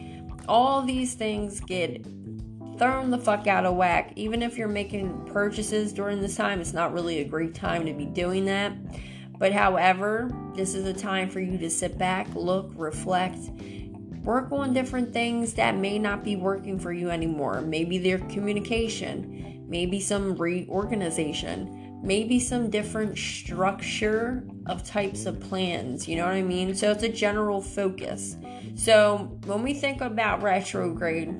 all 0.48 0.82
these 0.82 1.14
things 1.14 1.60
get 1.60 2.04
thrown 2.78 3.10
the 3.10 3.18
fuck 3.18 3.46
out 3.46 3.64
of 3.64 3.76
whack. 3.76 4.12
Even 4.16 4.42
if 4.42 4.56
you're 4.58 4.68
making 4.68 5.26
purchases 5.26 5.92
during 5.92 6.20
this 6.20 6.36
time, 6.36 6.60
it's 6.60 6.72
not 6.72 6.92
really 6.92 7.20
a 7.20 7.24
great 7.24 7.54
time 7.54 7.86
to 7.86 7.92
be 7.92 8.06
doing 8.06 8.44
that. 8.46 8.72
But 9.38 9.52
however, 9.52 10.30
this 10.54 10.74
is 10.74 10.86
a 10.86 10.92
time 10.92 11.28
for 11.28 11.40
you 11.40 11.58
to 11.58 11.70
sit 11.70 11.98
back, 11.98 12.28
look, 12.34 12.72
reflect, 12.76 13.38
work 14.22 14.50
on 14.52 14.72
different 14.72 15.12
things 15.12 15.54
that 15.54 15.76
may 15.76 15.98
not 15.98 16.24
be 16.24 16.36
working 16.36 16.78
for 16.78 16.92
you 16.92 17.10
anymore. 17.10 17.60
Maybe 17.60 17.98
their 17.98 18.18
communication, 18.20 19.64
maybe 19.68 20.00
some 20.00 20.36
reorganization, 20.36 22.00
maybe 22.02 22.38
some 22.38 22.70
different 22.70 23.18
structure 23.18 24.44
of 24.66 24.84
types 24.84 25.26
of 25.26 25.40
plans. 25.40 26.06
You 26.06 26.16
know 26.16 26.26
what 26.26 26.34
I 26.34 26.42
mean? 26.42 26.74
So 26.74 26.90
it's 26.90 27.02
a 27.02 27.08
general 27.08 27.60
focus. 27.60 28.36
So 28.76 29.38
when 29.46 29.62
we 29.62 29.74
think 29.74 30.00
about 30.00 30.42
retrograde, 30.42 31.34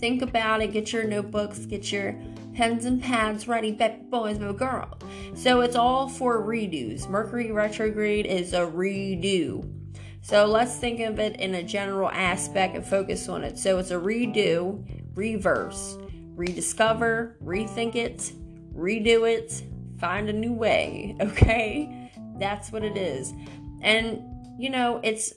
Think 0.00 0.22
about 0.22 0.62
it. 0.62 0.72
Get 0.72 0.94
your 0.94 1.04
notebooks, 1.04 1.58
get 1.66 1.92
your 1.92 2.16
pens 2.54 2.86
and 2.86 3.02
pads 3.02 3.46
ready, 3.46 3.70
bet 3.70 4.10
boys, 4.10 4.38
but 4.38 4.56
girl. 4.56 4.98
So 5.34 5.60
it's 5.60 5.76
all 5.76 6.08
for 6.08 6.40
redos. 6.40 7.06
Mercury 7.08 7.52
retrograde 7.52 8.24
is 8.24 8.54
a 8.54 8.60
redo. 8.60 9.70
So 10.22 10.46
let's 10.46 10.76
think 10.76 11.00
of 11.00 11.18
it 11.18 11.38
in 11.38 11.54
a 11.54 11.62
general 11.62 12.08
aspect 12.10 12.76
and 12.76 12.84
focus 12.84 13.28
on 13.28 13.44
it. 13.44 13.58
So 13.58 13.78
it's 13.78 13.90
a 13.90 13.96
redo, 13.96 14.82
reverse, 15.14 15.98
rediscover, 16.34 17.36
rethink 17.44 17.94
it, 17.94 18.32
redo 18.74 19.30
it, 19.30 19.62
find 19.98 20.30
a 20.30 20.32
new 20.32 20.52
way. 20.52 21.14
Okay? 21.20 22.10
That's 22.38 22.72
what 22.72 22.84
it 22.84 22.96
is. 22.96 23.34
And, 23.82 24.22
you 24.58 24.70
know, 24.70 24.98
it's 25.02 25.34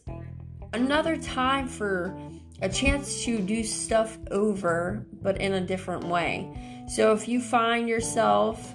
another 0.72 1.18
time 1.18 1.68
for 1.68 2.18
a 2.64 2.70
chance 2.70 3.26
to 3.26 3.40
do 3.40 3.62
stuff 3.62 4.18
over, 4.32 5.06
but 5.22 5.40
in 5.42 5.54
a 5.54 5.62
different 5.62 6.06
way. 6.06 6.50
So 6.88 7.12
if 7.12 7.28
you 7.28 7.42
find 7.42 7.90
yourself 7.90 8.74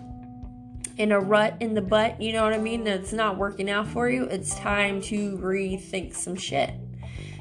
in 0.99 1.11
a 1.11 1.19
rut 1.19 1.57
in 1.61 1.73
the 1.73 1.81
butt, 1.81 2.21
you 2.21 2.35
know 2.35 2.45
what 2.45 2.53
I 2.53 2.59
mean, 2.59 2.85
that's 2.85 3.15
not 3.15 3.39
working 3.39 3.71
out 3.71 3.89
for 3.89 4.11
you, 4.11 4.25
it's 4.25 4.55
time 4.57 5.01
to 5.03 5.39
rethink 5.39 6.15
some 6.15 6.37
shit. 6.37 6.75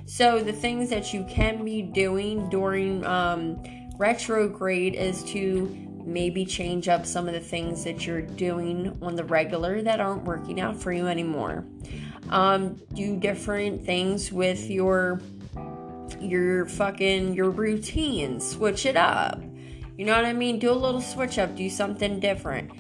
So 0.06 0.42
the 0.42 0.54
things 0.54 0.90
that 0.90 1.14
you 1.14 1.26
can 1.26 1.66
be 1.66 1.82
doing 1.82 2.50
during 2.50 3.06
um, 3.06 3.62
retrograde 3.98 4.96
is 4.96 5.26
to 5.26 5.68
maybe 6.06 6.46
change 6.46 6.88
up 6.88 7.06
some 7.06 7.28
of 7.28 7.34
the 7.34 7.42
things 7.42 7.84
that 7.84 8.08
you're 8.08 8.22
doing 8.22 8.98
on 9.02 9.18
the 9.18 9.26
regular 9.26 9.82
that 9.82 10.00
aren't 10.00 10.24
working 10.24 10.62
out 10.62 10.78
for 10.78 10.94
you 10.94 11.08
anymore. 11.08 11.66
Um, 12.30 12.78
do 12.94 13.18
different 13.18 13.86
things 13.86 14.32
with 14.32 14.70
your 14.70 15.20
your 16.22 16.66
fucking 16.66 17.34
your 17.34 17.50
routine, 17.50 18.40
switch 18.40 18.86
it 18.86 18.98
up. 18.98 19.42
You 19.98 20.06
know 20.06 20.16
what 20.16 20.26
I 20.26 20.34
mean? 20.34 20.60
Do 20.60 20.72
a 20.72 20.74
little 20.74 21.02
switch 21.02 21.40
up, 21.40 21.56
do 21.56 21.70
something 21.70 22.20
different. 22.20 22.72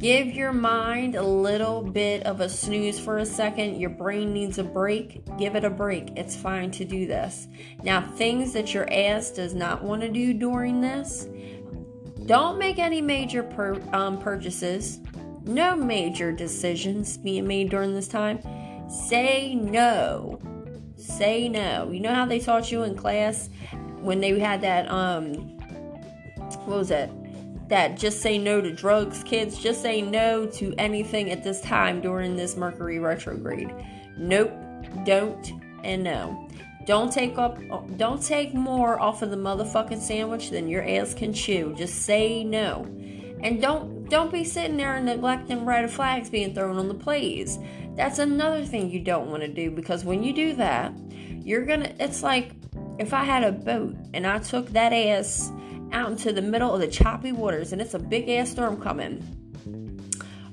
Give 0.00 0.28
your 0.28 0.54
mind 0.54 1.14
a 1.14 1.22
little 1.22 1.82
bit 1.82 2.24
of 2.24 2.40
a 2.40 2.48
snooze 2.48 2.98
for 2.98 3.18
a 3.18 3.26
second. 3.26 3.78
Your 3.78 3.90
brain 3.90 4.32
needs 4.32 4.58
a 4.58 4.64
break. 4.64 5.22
Give 5.36 5.56
it 5.56 5.64
a 5.64 5.68
break. 5.68 6.16
It's 6.16 6.34
fine 6.34 6.70
to 6.70 6.86
do 6.86 7.06
this. 7.06 7.48
Now, 7.82 8.00
things 8.00 8.54
that 8.54 8.72
your 8.72 8.90
ass 8.90 9.30
does 9.30 9.52
not 9.52 9.84
want 9.84 10.00
to 10.00 10.08
do 10.08 10.32
during 10.32 10.80
this 10.80 11.28
don't 12.24 12.58
make 12.58 12.78
any 12.78 13.02
major 13.02 13.42
per, 13.42 13.80
um, 13.92 14.18
purchases. 14.18 15.00
No 15.44 15.76
major 15.76 16.32
decisions 16.32 17.18
being 17.18 17.46
made 17.46 17.70
during 17.70 17.94
this 17.94 18.08
time. 18.08 18.40
Say 18.88 19.54
no. 19.54 20.40
Say 21.00 21.48
no. 21.48 21.90
You 21.90 22.00
know 22.00 22.14
how 22.14 22.26
they 22.26 22.40
taught 22.40 22.70
you 22.70 22.82
in 22.82 22.94
class 22.94 23.48
when 24.00 24.20
they 24.20 24.38
had 24.38 24.60
that 24.62 24.90
um 24.90 25.34
what 26.66 26.78
was 26.78 26.90
it? 26.90 27.10
That 27.68 27.96
just 27.96 28.20
say 28.20 28.36
no 28.38 28.60
to 28.60 28.72
drugs, 28.72 29.22
kids. 29.22 29.58
Just 29.58 29.80
say 29.80 30.02
no 30.02 30.46
to 30.46 30.74
anything 30.76 31.30
at 31.30 31.44
this 31.44 31.60
time 31.60 32.00
during 32.00 32.36
this 32.36 32.56
Mercury 32.56 32.98
retrograde. 32.98 33.72
Nope, 34.16 34.52
don't, 35.04 35.52
and 35.84 36.02
no. 36.02 36.48
Don't 36.86 37.12
take 37.12 37.38
up 37.38 37.58
don't 37.96 38.22
take 38.22 38.54
more 38.54 38.98
off 39.00 39.22
of 39.22 39.30
the 39.30 39.36
motherfucking 39.36 40.00
sandwich 40.00 40.50
than 40.50 40.68
your 40.68 40.82
ass 40.82 41.14
can 41.14 41.32
chew. 41.32 41.74
Just 41.76 42.02
say 42.02 42.42
no. 42.42 42.84
And 43.42 43.60
don't 43.60 44.08
don't 44.08 44.32
be 44.32 44.44
sitting 44.44 44.76
there 44.76 44.96
and 44.96 45.06
neglecting 45.06 45.64
red 45.64 45.90
flags 45.90 46.28
being 46.28 46.54
thrown 46.54 46.78
on 46.78 46.88
the 46.88 46.94
plates. 46.94 47.58
That's 48.00 48.18
another 48.18 48.64
thing 48.64 48.90
you 48.90 49.00
don't 49.00 49.28
want 49.28 49.42
to 49.42 49.48
do 49.48 49.70
because 49.70 50.06
when 50.06 50.22
you 50.22 50.32
do 50.32 50.54
that, 50.54 50.94
you're 51.44 51.66
gonna 51.66 51.92
it's 52.00 52.22
like 52.22 52.52
if 52.98 53.12
I 53.12 53.24
had 53.24 53.44
a 53.44 53.52
boat 53.52 53.94
and 54.14 54.26
I 54.26 54.38
took 54.38 54.70
that 54.70 54.94
ass 54.94 55.52
out 55.92 56.10
into 56.10 56.32
the 56.32 56.40
middle 56.40 56.72
of 56.72 56.80
the 56.80 56.88
choppy 56.88 57.32
waters 57.32 57.74
and 57.74 57.82
it's 57.82 57.92
a 57.92 57.98
big 57.98 58.30
ass 58.30 58.52
storm 58.52 58.80
coming. 58.80 59.20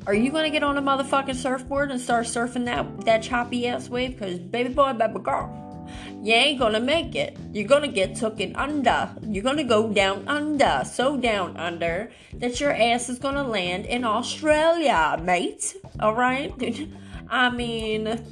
Are 0.05 0.13
you 0.13 0.29
gonna 0.29 0.49
get 0.49 0.61
on 0.61 0.77
a 0.77 0.81
motherfucking 0.81 1.35
surfboard 1.35 1.89
and 1.89 2.01
start 2.01 2.25
surfing 2.25 2.65
that 2.65 3.05
that 3.05 3.23
choppy 3.23 3.65
ass 3.65 3.87
wave? 3.87 4.19
Because 4.19 4.39
baby 4.39 4.73
boy, 4.73 4.91
baby 4.91 5.19
girl, 5.23 5.87
you 6.21 6.33
ain't 6.33 6.59
gonna 6.59 6.81
make 6.81 7.15
it. 7.15 7.37
You're 7.53 7.69
gonna 7.69 7.87
get 7.87 8.17
taken 8.17 8.57
under. 8.57 9.09
You're 9.25 9.41
gonna 9.41 9.63
go 9.63 9.87
down 9.93 10.27
under, 10.27 10.83
so 10.83 11.15
down 11.15 11.55
under 11.55 12.11
that 12.33 12.59
your 12.59 12.73
ass 12.73 13.07
is 13.07 13.19
gonna 13.19 13.47
land 13.47 13.85
in 13.85 14.03
Australia, 14.03 15.17
mate. 15.23 15.77
All 16.01 16.13
right. 16.13 16.51
I 17.29 17.49
mean, 17.49 18.23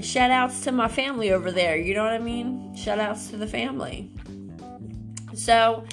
shout 0.00 0.30
outs 0.30 0.62
to 0.64 0.72
my 0.72 0.88
family 0.88 1.32
over 1.32 1.50
there. 1.50 1.76
You 1.76 1.94
know 1.94 2.02
what 2.04 2.12
I 2.12 2.18
mean? 2.18 2.74
Shout 2.74 2.98
outs 2.98 3.28
to 3.28 3.36
the 3.36 3.46
family. 3.46 4.10
So, 5.34 5.84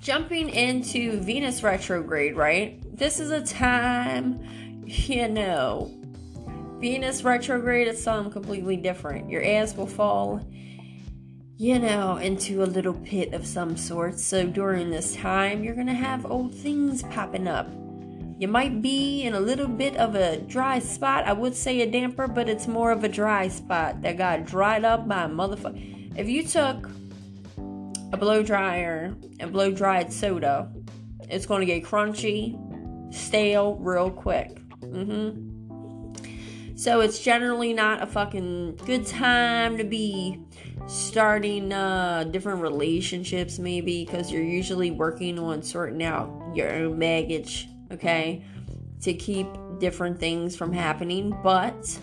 jumping 0.00 0.48
into 0.48 1.20
Venus 1.20 1.62
retrograde, 1.62 2.36
right? 2.36 2.80
This 2.96 3.20
is 3.20 3.30
a 3.30 3.42
time, 3.42 4.84
you 4.86 5.28
know, 5.28 5.92
Venus 6.78 7.24
retrograde 7.24 7.88
is 7.88 8.02
something 8.02 8.32
completely 8.32 8.76
different. 8.76 9.30
Your 9.30 9.42
ass 9.42 9.74
will 9.74 9.86
fall, 9.86 10.46
you 11.56 11.78
know, 11.78 12.18
into 12.18 12.62
a 12.62 12.66
little 12.66 12.94
pit 12.94 13.32
of 13.32 13.46
some 13.46 13.76
sort. 13.76 14.18
So 14.18 14.46
during 14.46 14.90
this 14.90 15.16
time, 15.16 15.64
you're 15.64 15.74
going 15.74 15.86
to 15.86 15.94
have 15.94 16.26
old 16.26 16.54
things 16.54 17.02
popping 17.04 17.48
up. 17.48 17.66
You 18.38 18.48
might 18.48 18.82
be 18.82 19.22
in 19.22 19.34
a 19.34 19.40
little 19.40 19.66
bit 19.66 19.96
of 19.96 20.14
a 20.14 20.36
dry 20.38 20.78
spot. 20.78 21.24
I 21.24 21.32
would 21.32 21.54
say 21.54 21.80
a 21.80 21.90
damper, 21.90 22.28
but 22.28 22.50
it's 22.50 22.68
more 22.68 22.90
of 22.90 23.02
a 23.02 23.08
dry 23.08 23.48
spot 23.48 24.02
that 24.02 24.18
got 24.18 24.44
dried 24.44 24.84
up 24.84 25.08
by 25.08 25.24
a 25.24 25.28
motherfucker. 25.28 26.18
If 26.18 26.28
you 26.28 26.42
took 26.42 26.90
a 28.12 28.16
blow 28.16 28.42
dryer 28.42 29.16
and 29.40 29.52
blow 29.52 29.70
dried 29.70 30.12
soda, 30.12 30.70
it's 31.30 31.46
going 31.46 31.60
to 31.60 31.66
get 31.66 31.82
crunchy, 31.82 32.58
stale 33.12 33.76
real 33.76 34.10
quick. 34.10 34.60
Mm-hmm. 34.80 36.74
So 36.76 37.00
it's 37.00 37.20
generally 37.20 37.72
not 37.72 38.02
a 38.02 38.06
fucking 38.06 38.76
good 38.84 39.06
time 39.06 39.78
to 39.78 39.84
be 39.84 40.44
starting 40.86 41.72
uh, 41.72 42.24
different 42.24 42.60
relationships, 42.60 43.58
maybe 43.58 44.04
because 44.04 44.30
you're 44.30 44.42
usually 44.42 44.90
working 44.90 45.38
on 45.38 45.62
sorting 45.62 46.02
out 46.02 46.30
your 46.54 46.70
own 46.70 46.98
baggage, 46.98 47.68
okay, 47.92 48.44
to 49.02 49.14
keep 49.14 49.46
different 49.78 50.18
things 50.18 50.56
from 50.56 50.72
happening. 50.72 51.36
But 51.42 51.98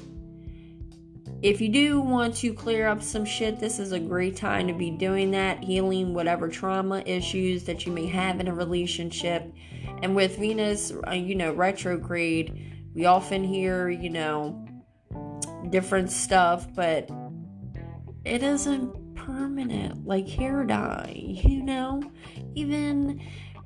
if 1.42 1.60
you 1.60 1.70
do 1.70 2.00
want 2.00 2.36
to 2.38 2.54
clear 2.54 2.88
up 2.88 3.02
some 3.02 3.26
shit, 3.26 3.60
this 3.60 3.78
is 3.80 3.92
a 3.92 4.00
great 4.00 4.38
time 4.38 4.68
to 4.68 4.74
be 4.74 4.92
doing 4.92 5.32
that, 5.32 5.64
healing 5.64 6.14
whatever 6.14 6.48
trauma 6.48 7.04
issues 7.06 7.66
that 7.66 7.86
you 7.86 7.92
may 7.92 8.08
have 8.08 8.40
in 8.40 8.48
a 8.48 8.54
relationship. 8.54 9.54
And 10.02 10.16
with 10.16 10.38
Venus, 10.38 10.94
uh, 11.08 11.12
you 11.12 11.36
know, 11.36 11.52
retrograde, 11.54 12.90
we 12.94 13.06
often 13.06 13.44
hear, 13.44 13.90
you 13.90 14.10
know, 14.10 14.66
different 15.70 16.12
stuff, 16.12 16.68
but 16.74 17.10
it 18.24 18.44
isn't 18.44 19.16
permanent 19.16 20.06
like 20.06 20.28
hair 20.28 20.64
dye, 20.64 21.14
you 21.16 21.64
know? 21.64 22.02
Even 22.56 23.22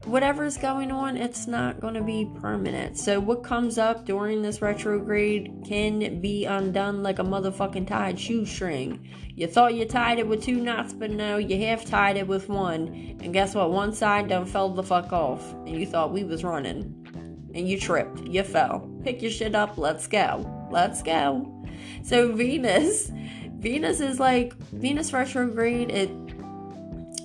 whatever's 0.07 0.57
going 0.57 0.91
on, 0.91 1.17
it's 1.17 1.47
not 1.47 1.79
going 1.79 1.93
to 1.93 2.01
be 2.01 2.29
permanent. 2.39 2.97
So, 2.97 3.19
what 3.19 3.43
comes 3.43 3.77
up 3.77 4.05
during 4.05 4.41
this 4.41 4.61
retrograde 4.61 5.63
can 5.67 6.19
be 6.21 6.45
undone 6.45 7.03
like 7.03 7.19
a 7.19 7.23
motherfucking 7.23 7.87
tied 7.87 8.19
shoestring. 8.19 9.07
You 9.35 9.47
thought 9.47 9.75
you 9.75 9.85
tied 9.85 10.19
it 10.19 10.27
with 10.27 10.43
two 10.43 10.61
knots, 10.61 10.93
but 10.93 11.11
no, 11.11 11.37
you 11.37 11.57
half 11.65 11.85
tied 11.85 12.17
it 12.17 12.27
with 12.27 12.49
one. 12.49 13.17
And 13.21 13.33
guess 13.33 13.53
what? 13.53 13.71
One 13.71 13.93
side 13.93 14.29
done 14.29 14.45
fell 14.45 14.69
the 14.69 14.83
fuck 14.83 15.13
off. 15.13 15.53
And 15.53 15.79
you 15.79 15.85
thought 15.85 16.11
we 16.11 16.23
was 16.23 16.43
running. 16.43 17.51
And 17.53 17.67
you 17.67 17.79
tripped. 17.79 18.19
You 18.27 18.43
fell. 18.43 18.89
Pick 19.03 19.21
your 19.21 19.31
shit 19.31 19.55
up. 19.55 19.77
Let's 19.77 20.07
go. 20.07 20.67
Let's 20.71 21.03
go. 21.03 21.65
So, 22.03 22.31
Venus. 22.33 23.11
Venus 23.59 23.99
is 24.01 24.19
like 24.19 24.53
Venus 24.71 25.11
retrograde. 25.13 25.89
It 25.89 26.11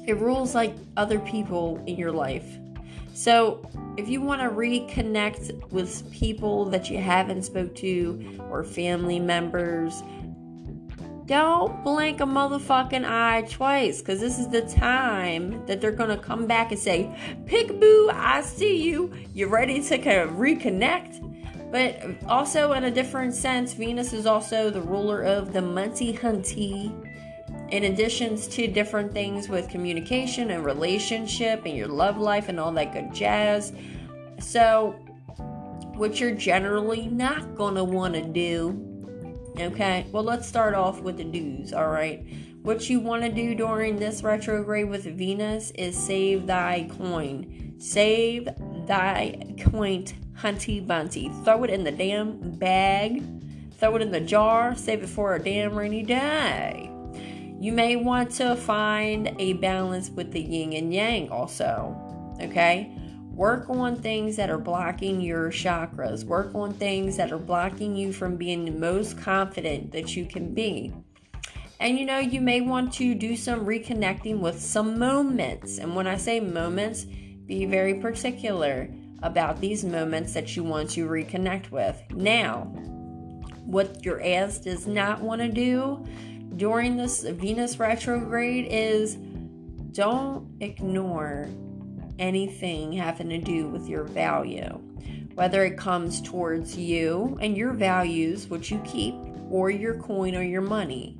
it 0.06 0.16
rules 0.18 0.54
like 0.54 0.74
other 0.96 1.20
people 1.20 1.82
in 1.86 1.96
your 1.96 2.10
life. 2.10 2.58
So, 3.14 3.68
if 3.96 4.08
you 4.08 4.22
want 4.22 4.40
to 4.40 4.48
reconnect 4.48 5.70
with 5.70 6.10
people 6.10 6.64
that 6.66 6.90
you 6.90 6.98
haven't 6.98 7.42
spoke 7.42 7.74
to 7.76 8.40
or 8.50 8.64
family 8.64 9.20
members, 9.20 10.02
don't 11.26 11.84
blink 11.84 12.20
a 12.20 12.24
motherfucking 12.24 13.04
eye 13.04 13.42
twice 13.50 14.00
because 14.00 14.18
this 14.18 14.38
is 14.38 14.48
the 14.48 14.62
time 14.62 15.64
that 15.66 15.80
they're 15.80 15.92
to 15.94 16.16
come 16.16 16.46
back 16.46 16.72
and 16.72 16.80
say, 16.80 17.04
Peekaboo, 17.44 18.12
I 18.12 18.42
see 18.42 18.82
you. 18.82 19.12
You're 19.32 19.48
ready 19.48 19.82
to 19.82 19.98
kind 19.98 20.20
of 20.20 20.30
reconnect? 20.32 21.28
But 21.70 22.00
also, 22.28 22.72
in 22.72 22.84
a 22.84 22.90
different 22.90 23.34
sense, 23.34 23.72
Venus 23.72 24.12
is 24.12 24.26
also 24.26 24.68
the 24.68 24.82
ruler 24.82 25.22
of 25.22 25.52
the 25.52 25.62
Munty 25.62 26.12
Hunty 26.12 26.92
in 27.72 27.84
addition 27.84 28.36
to 28.36 28.66
different 28.66 29.12
things 29.14 29.48
with 29.48 29.66
communication 29.70 30.50
and 30.50 30.62
relationship 30.62 31.64
and 31.64 31.74
your 31.74 31.88
love 31.88 32.18
life 32.18 32.50
and 32.50 32.60
all 32.60 32.70
that 32.70 32.92
good 32.92 33.14
jazz. 33.14 33.72
So, 34.38 34.92
what 35.94 36.20
you're 36.20 36.34
generally 36.34 37.06
not 37.06 37.54
going 37.54 37.74
to 37.76 37.84
want 37.84 38.12
to 38.14 38.22
do. 38.22 38.88
Okay, 39.58 40.06
well, 40.12 40.22
let's 40.22 40.46
start 40.46 40.74
off 40.74 41.00
with 41.00 41.16
the 41.16 41.24
do's, 41.24 41.72
all 41.72 41.88
right? 41.88 42.26
What 42.60 42.90
you 42.90 43.00
want 43.00 43.22
to 43.22 43.30
do 43.30 43.54
during 43.54 43.96
this 43.96 44.22
retrograde 44.22 44.88
with 44.88 45.04
Venus 45.04 45.70
is 45.72 45.96
save 45.96 46.46
thy 46.46 46.88
coin. 46.98 47.74
Save 47.78 48.50
thy 48.86 49.54
coin, 49.70 50.04
hunty 50.36 50.86
bunty. 50.86 51.30
Throw 51.42 51.64
it 51.64 51.70
in 51.70 51.84
the 51.84 51.90
damn 51.90 52.50
bag, 52.52 53.22
throw 53.78 53.96
it 53.96 54.02
in 54.02 54.12
the 54.12 54.20
jar, 54.20 54.74
save 54.76 55.02
it 55.02 55.08
for 55.08 55.34
a 55.34 55.42
damn 55.42 55.74
rainy 55.74 56.02
day. 56.02 56.90
You 57.62 57.70
may 57.70 57.94
want 57.94 58.32
to 58.32 58.56
find 58.56 59.36
a 59.38 59.52
balance 59.52 60.10
with 60.10 60.32
the 60.32 60.40
yin 60.40 60.72
and 60.72 60.92
yang 60.92 61.30
also. 61.30 61.96
Okay? 62.40 62.92
Work 63.30 63.70
on 63.70 63.94
things 63.94 64.34
that 64.34 64.50
are 64.50 64.58
blocking 64.58 65.20
your 65.20 65.48
chakras. 65.52 66.24
Work 66.24 66.56
on 66.56 66.74
things 66.74 67.16
that 67.18 67.30
are 67.30 67.38
blocking 67.38 67.94
you 67.94 68.12
from 68.12 68.34
being 68.34 68.64
the 68.64 68.72
most 68.72 69.16
confident 69.16 69.92
that 69.92 70.16
you 70.16 70.26
can 70.26 70.52
be. 70.52 70.92
And 71.78 72.00
you 72.00 72.04
know, 72.04 72.18
you 72.18 72.40
may 72.40 72.62
want 72.62 72.94
to 72.94 73.14
do 73.14 73.36
some 73.36 73.64
reconnecting 73.64 74.40
with 74.40 74.60
some 74.60 74.98
moments. 74.98 75.78
And 75.78 75.94
when 75.94 76.08
I 76.08 76.16
say 76.16 76.40
moments, 76.40 77.04
be 77.46 77.64
very 77.64 77.94
particular 77.94 78.88
about 79.22 79.60
these 79.60 79.84
moments 79.84 80.34
that 80.34 80.56
you 80.56 80.64
want 80.64 80.90
to 80.90 81.06
reconnect 81.06 81.70
with. 81.70 82.02
Now, 82.10 82.62
what 83.64 84.04
your 84.04 84.20
ass 84.20 84.58
does 84.58 84.88
not 84.88 85.20
want 85.20 85.40
to 85.42 85.48
do 85.48 86.04
during 86.56 86.96
this 86.96 87.22
Venus 87.22 87.78
retrograde 87.78 88.66
is 88.70 89.16
don't 89.92 90.48
ignore 90.60 91.48
anything 92.18 92.92
having 92.92 93.28
to 93.28 93.38
do 93.38 93.68
with 93.68 93.88
your 93.88 94.04
value, 94.04 94.80
whether 95.34 95.64
it 95.64 95.76
comes 95.76 96.20
towards 96.20 96.76
you 96.76 97.38
and 97.40 97.56
your 97.56 97.72
values, 97.72 98.48
which 98.48 98.70
you 98.70 98.78
keep, 98.84 99.14
or 99.50 99.70
your 99.70 99.94
coin 99.94 100.34
or 100.34 100.42
your 100.42 100.62
money. 100.62 101.18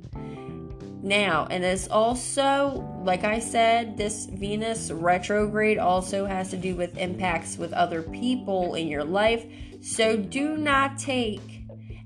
Now, 1.01 1.47
and 1.49 1.63
it's 1.63 1.87
also 1.89 2.93
like 3.03 3.25
I 3.25 3.39
said, 3.39 3.97
this 3.97 4.25
Venus 4.25 4.89
retrograde 4.89 5.77
also 5.77 6.25
has 6.25 6.49
to 6.51 6.57
do 6.57 6.75
with 6.75 6.97
impacts 6.97 7.57
with 7.57 7.73
other 7.73 8.01
people 8.01 8.75
in 8.75 8.87
your 8.87 9.03
life. 9.03 9.45
So 9.81 10.15
do 10.15 10.57
not 10.57 10.97
take 10.97 11.62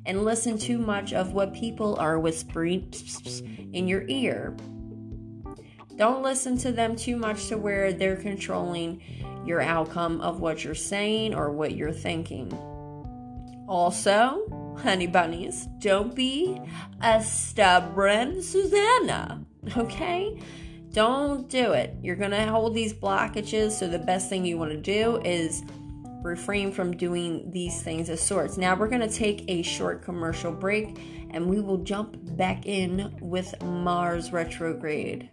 and 0.08 0.24
listen 0.24 0.58
too 0.58 0.80
much 0.80 1.14
of 1.14 1.34
what 1.34 1.54
people 1.54 1.98
are 1.98 2.18
whispering 2.18 2.92
in 3.74 3.88
your 3.88 4.06
ear. 4.08 4.56
Don't 5.98 6.24
listen 6.24 6.58
to 6.60 6.72
them 6.72 6.96
too 6.96 7.18
much 7.18 7.48
to 7.48 7.58
where 7.58 7.92
they're 7.92 8.16
controlling 8.16 9.02
your 9.46 9.62
outcome 9.62 10.22
of 10.22 10.40
what 10.40 10.64
you're 10.64 10.76
saying 10.76 11.36
or 11.36 11.52
what 11.52 11.76
you're 11.76 11.92
thinking. 11.92 12.52
Also, 13.68 14.76
honey 14.82 15.08
bunnies, 15.08 15.68
don't 15.80 16.16
be 16.16 16.60
a 17.02 17.22
stubborn 17.22 18.42
Susanna, 18.42 19.44
okay? 19.76 20.40
Don't 20.92 21.50
do 21.50 21.74
it. 21.74 21.96
You're 22.02 22.16
going 22.16 22.32
to 22.32 22.46
hold 22.46 22.74
these 22.74 22.94
blockages, 22.94 23.72
so 23.72 23.90
the 23.90 24.00
best 24.00 24.30
thing 24.30 24.46
you 24.46 24.58
want 24.58 24.72
to 24.72 24.78
do 24.78 25.18
is 25.26 25.64
refrain 26.24 26.72
from 26.72 26.96
doing 26.96 27.50
these 27.52 27.82
things 27.82 28.10
of 28.10 28.20
sorts. 28.20 28.58
Now, 28.58 28.76
we're 28.76 28.88
going 28.88 29.08
to 29.08 29.10
take 29.10 29.46
a 29.48 29.62
short 29.62 30.02
commercial 30.02 30.52
break 30.52 31.00
and 31.32 31.48
we 31.48 31.60
will 31.62 31.80
jump 31.80 32.18
back 32.38 32.66
in 32.66 33.16
with 33.22 33.54
Mars 33.62 34.32
retrograde. 34.32 35.30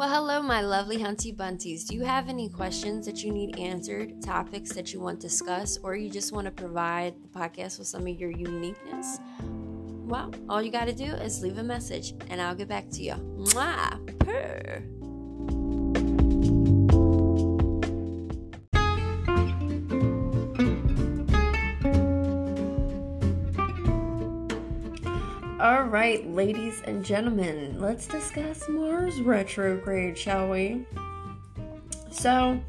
Well, 0.00 0.08
hello, 0.08 0.40
my 0.40 0.62
lovely 0.62 0.96
Hunty 0.96 1.36
Bunties. 1.36 1.86
Do 1.86 1.94
you 1.94 2.04
have 2.04 2.30
any 2.30 2.48
questions 2.48 3.04
that 3.04 3.22
you 3.22 3.32
need 3.32 3.58
answered, 3.58 4.22
topics 4.22 4.72
that 4.72 4.94
you 4.94 5.00
want 5.00 5.20
discussed, 5.20 5.80
or 5.82 5.94
you 5.94 6.08
just 6.08 6.32
want 6.32 6.46
to 6.46 6.50
provide 6.50 7.14
the 7.22 7.28
podcast 7.28 7.78
with 7.78 7.86
some 7.86 8.06
of 8.06 8.18
your 8.18 8.30
uniqueness? 8.30 9.18
Well, 10.10 10.34
all 10.48 10.60
you 10.60 10.72
got 10.72 10.86
to 10.86 10.92
do 10.92 11.04
is 11.04 11.40
leave 11.40 11.56
a 11.58 11.62
message 11.62 12.14
and 12.30 12.42
I'll 12.42 12.56
get 12.56 12.66
back 12.66 12.90
to 12.90 13.00
you. 13.00 13.12
Mwah! 13.12 14.18
Purr. 14.18 14.82
All 25.60 25.84
right, 25.84 26.26
ladies 26.28 26.82
and 26.86 27.04
gentlemen, 27.04 27.78
let's 27.78 28.08
discuss 28.08 28.68
Mars 28.68 29.20
retrograde, 29.20 30.18
shall 30.18 30.48
we? 30.48 30.86
So, 32.10 32.60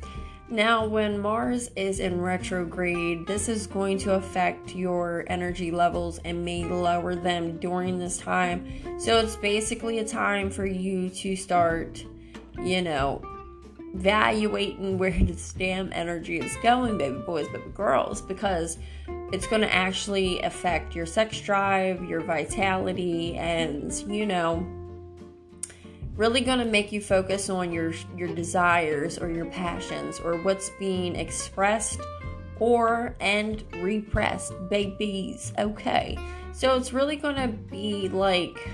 now 0.52 0.86
when 0.86 1.20
Mars 1.20 1.70
is 1.76 2.00
in 2.00 2.22
retrograde, 2.22 3.26
this 3.26 3.48
is 3.48 3.68
going 3.68 3.98
to 4.00 4.16
affect 4.16 4.76
your 4.76 5.26
energy 5.28 5.72
levels 5.72 6.20
and 6.26 6.44
may 6.44 6.66
lower 6.66 7.16
them 7.16 7.58
during 7.58 7.98
this 7.98 8.18
time. 8.18 9.00
So, 9.00 9.18
it's 9.20 9.36
basically 9.36 10.00
a 10.00 10.06
time 10.06 10.50
for 10.50 10.66
you 10.66 11.10
to 11.10 11.36
start, 11.36 12.04
you 12.62 12.82
know, 12.82 13.22
evaluating 13.94 14.98
where 14.98 15.12
this 15.12 15.54
damn 15.54 15.92
energy 15.94 16.40
is 16.40 16.56
going, 16.64 16.98
baby 16.98 17.20
boys, 17.20 17.48
baby 17.50 17.72
girls, 17.74 18.22
because 18.22 18.78
it's 19.32 19.48
going 19.48 19.62
to 19.62 19.74
actually 19.74 20.42
affect 20.42 20.96
your 20.96 21.06
sex 21.06 21.40
drive, 21.40 22.04
your 22.04 22.22
vitality, 22.22 23.38
and 23.38 23.94
you 24.08 24.26
know, 24.26 24.66
really 26.16 26.42
going 26.42 26.60
to 26.60 26.66
make 26.66 26.92
you 26.92 27.02
focus 27.02 27.50
on 27.50 27.72
your 27.72 27.94
your 28.16 28.28
desires 28.30 29.18
or 29.18 29.30
your 29.30 29.46
passions 29.46 30.20
or 30.20 30.38
what's 30.38 30.70
being 30.80 31.16
expressed 31.16 32.00
or 32.60 33.16
and 33.20 33.64
repressed, 33.82 34.54
babies. 34.70 35.52
Okay, 35.58 36.18
so 36.54 36.76
it's 36.78 36.94
really 36.94 37.16
going 37.16 37.36
to 37.36 37.48
be 37.48 38.08
like 38.10 38.70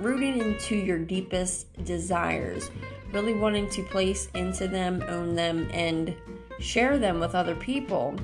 rooting 0.00 0.38
into 0.38 0.76
your 0.76 0.98
deepest 0.98 1.72
desires, 1.84 2.70
really 3.12 3.34
wanting 3.34 3.70
to 3.70 3.82
place 3.84 4.28
into 4.34 4.68
them, 4.68 5.02
own 5.08 5.34
them, 5.34 5.68
and 5.72 6.14
share 6.58 6.98
them 6.98 7.20
with 7.20 7.34
other 7.34 7.54
people. 7.54 8.14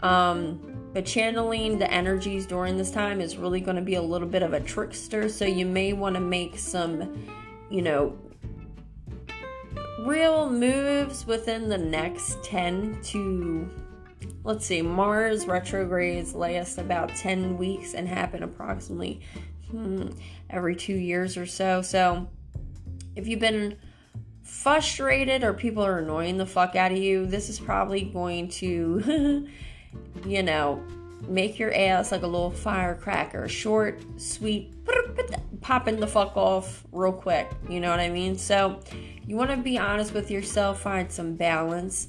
Um, 0.00 0.60
but 0.92 1.06
channeling 1.06 1.78
the 1.78 1.90
energies 1.90 2.46
during 2.46 2.76
this 2.76 2.90
time 2.90 3.20
is 3.20 3.36
really 3.36 3.60
going 3.60 3.76
to 3.76 3.82
be 3.82 3.94
a 3.94 4.02
little 4.02 4.28
bit 4.28 4.42
of 4.42 4.52
a 4.52 4.60
trickster. 4.60 5.28
So 5.28 5.44
you 5.44 5.64
may 5.64 5.92
want 5.92 6.14
to 6.16 6.20
make 6.20 6.58
some, 6.58 7.26
you 7.72 7.80
know, 7.80 8.18
real 10.00 10.50
moves 10.50 11.26
within 11.26 11.68
the 11.68 11.78
next 11.78 12.44
10 12.44 13.00
to, 13.02 13.68
let's 14.44 14.66
see, 14.66 14.82
Mars 14.82 15.46
retrogrades 15.46 16.34
last 16.34 16.76
about 16.76 17.08
10 17.16 17.56
weeks 17.56 17.94
and 17.94 18.06
happen 18.06 18.42
approximately 18.42 19.22
hmm, 19.70 20.08
every 20.50 20.76
two 20.76 20.94
years 20.94 21.38
or 21.38 21.46
so. 21.46 21.80
So 21.80 22.28
if 23.16 23.26
you've 23.26 23.40
been 23.40 23.78
frustrated 24.42 25.42
or 25.42 25.54
people 25.54 25.82
are 25.82 25.98
annoying 25.98 26.36
the 26.36 26.46
fuck 26.46 26.76
out 26.76 26.92
of 26.92 26.98
you, 26.98 27.24
this 27.24 27.48
is 27.48 27.58
probably 27.58 28.02
going 28.02 28.48
to. 28.48 29.48
you 30.26 30.42
know, 30.42 30.82
make 31.28 31.58
your 31.58 31.74
ass 31.74 32.12
like 32.12 32.22
a 32.22 32.26
little 32.26 32.50
firecracker, 32.50 33.48
short, 33.48 34.02
sweet, 34.16 34.74
popping 35.60 36.00
the 36.00 36.06
fuck 36.06 36.36
off 36.36 36.84
real 36.92 37.12
quick. 37.12 37.50
You 37.68 37.80
know 37.80 37.90
what 37.90 38.00
I 38.00 38.08
mean? 38.08 38.36
So, 38.36 38.80
you 39.26 39.36
want 39.36 39.50
to 39.50 39.56
be 39.56 39.78
honest 39.78 40.12
with 40.14 40.30
yourself, 40.30 40.82
find 40.82 41.10
some 41.10 41.34
balance, 41.34 42.08